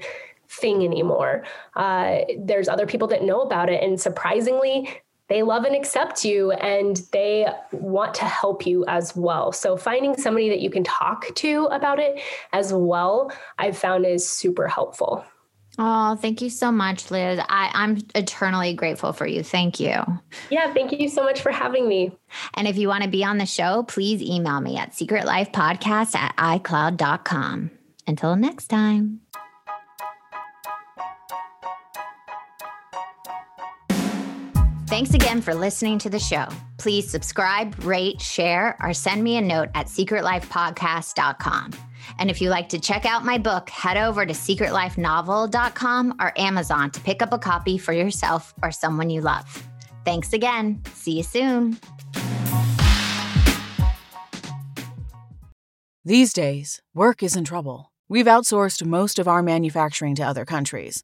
thing 0.54 0.84
anymore. 0.84 1.44
Uh, 1.76 2.20
there's 2.38 2.68
other 2.68 2.86
people 2.86 3.08
that 3.10 3.24
know 3.24 3.42
about 3.42 3.70
it. 3.70 3.84
And 3.84 4.00
surprisingly, 4.00 4.90
they 5.30 5.42
love 5.42 5.64
and 5.64 5.76
accept 5.76 6.26
you 6.26 6.52
and 6.52 6.98
they 7.12 7.48
want 7.72 8.14
to 8.16 8.26
help 8.26 8.68
you 8.68 8.86
as 8.88 9.16
well. 9.16 9.52
So 9.52 9.78
finding 9.78 10.18
somebody 10.18 10.50
that 10.50 10.60
you 10.60 10.70
can 10.70 10.84
talk 10.84 11.34
to 11.36 11.66
about 11.72 12.00
it 12.00 12.22
as 12.52 12.74
well, 12.74 13.32
I've 13.58 13.78
found 13.78 14.06
is 14.06 14.28
super 14.28 14.68
helpful. 14.68 15.26
Oh, 15.80 16.16
thank 16.18 16.42
you 16.42 16.52
so 16.52 16.72
much, 16.72 17.10
Liz. 17.10 17.40
I, 17.50 17.72
I'm 17.74 17.98
eternally 18.14 18.76
grateful 18.76 19.12
for 19.12 19.26
you. 19.26 19.42
Thank 19.42 19.80
you. 19.80 19.96
Yeah, 20.52 20.72
thank 20.72 20.92
you 20.92 21.10
so 21.10 21.24
much 21.24 21.42
for 21.42 21.52
having 21.52 21.88
me. 21.88 22.12
And 22.54 22.68
if 22.68 22.78
you 22.78 22.88
want 22.88 23.04
to 23.04 23.10
be 23.10 23.24
on 23.24 23.40
the 23.40 23.48
show, 23.48 23.82
please 23.84 24.22
email 24.22 24.62
me 24.62 24.78
at 24.78 24.92
secretlifepodcast 24.92 26.16
at 26.16 26.36
icloud.com. 26.36 27.72
Until 28.06 28.36
next 28.36 28.68
time. 28.68 29.22
Thanks 34.94 35.16
again 35.16 35.42
for 35.42 35.56
listening 35.56 35.98
to 35.98 36.10
the 36.12 36.20
show. 36.20 36.46
Please 36.78 37.10
subscribe, 37.10 37.84
rate, 37.84 38.22
share, 38.22 38.78
or 38.80 38.94
send 38.94 39.24
me 39.24 39.38
a 39.38 39.42
note 39.42 39.70
at 39.74 39.88
secretlifepodcast.com. 39.88 41.72
And 42.20 42.30
if 42.30 42.40
you 42.40 42.52
like 42.52 42.70
to 42.70 42.80
check 42.80 43.04
out 43.04 43.26
my 43.26 43.40
book, 43.40 43.72
head 43.72 43.98
over 43.98 44.24
to 44.24 44.34
secretlifenovel.com 44.34 46.18
or 46.20 46.40
Amazon 46.40 46.92
to 46.92 47.02
pick 47.02 47.24
up 47.24 47.34
a 47.34 47.40
copy 47.40 47.80
for 47.80 47.92
yourself 47.92 48.54
or 48.62 48.72
someone 48.72 49.10
you 49.10 49.22
love. 49.22 49.68
Thanks 50.06 50.32
again. 50.32 50.84
See 50.94 51.18
you 51.18 51.24
soon. 51.24 51.80
These 56.06 56.34
days, 56.34 56.84
work 56.94 57.24
is 57.24 57.36
in 57.36 57.46
trouble. 57.46 57.92
We've 58.08 58.28
outsourced 58.28 58.86
most 58.86 59.18
of 59.18 59.28
our 59.28 59.42
manufacturing 59.42 60.14
to 60.18 60.22
other 60.22 60.46
countries. 60.46 61.04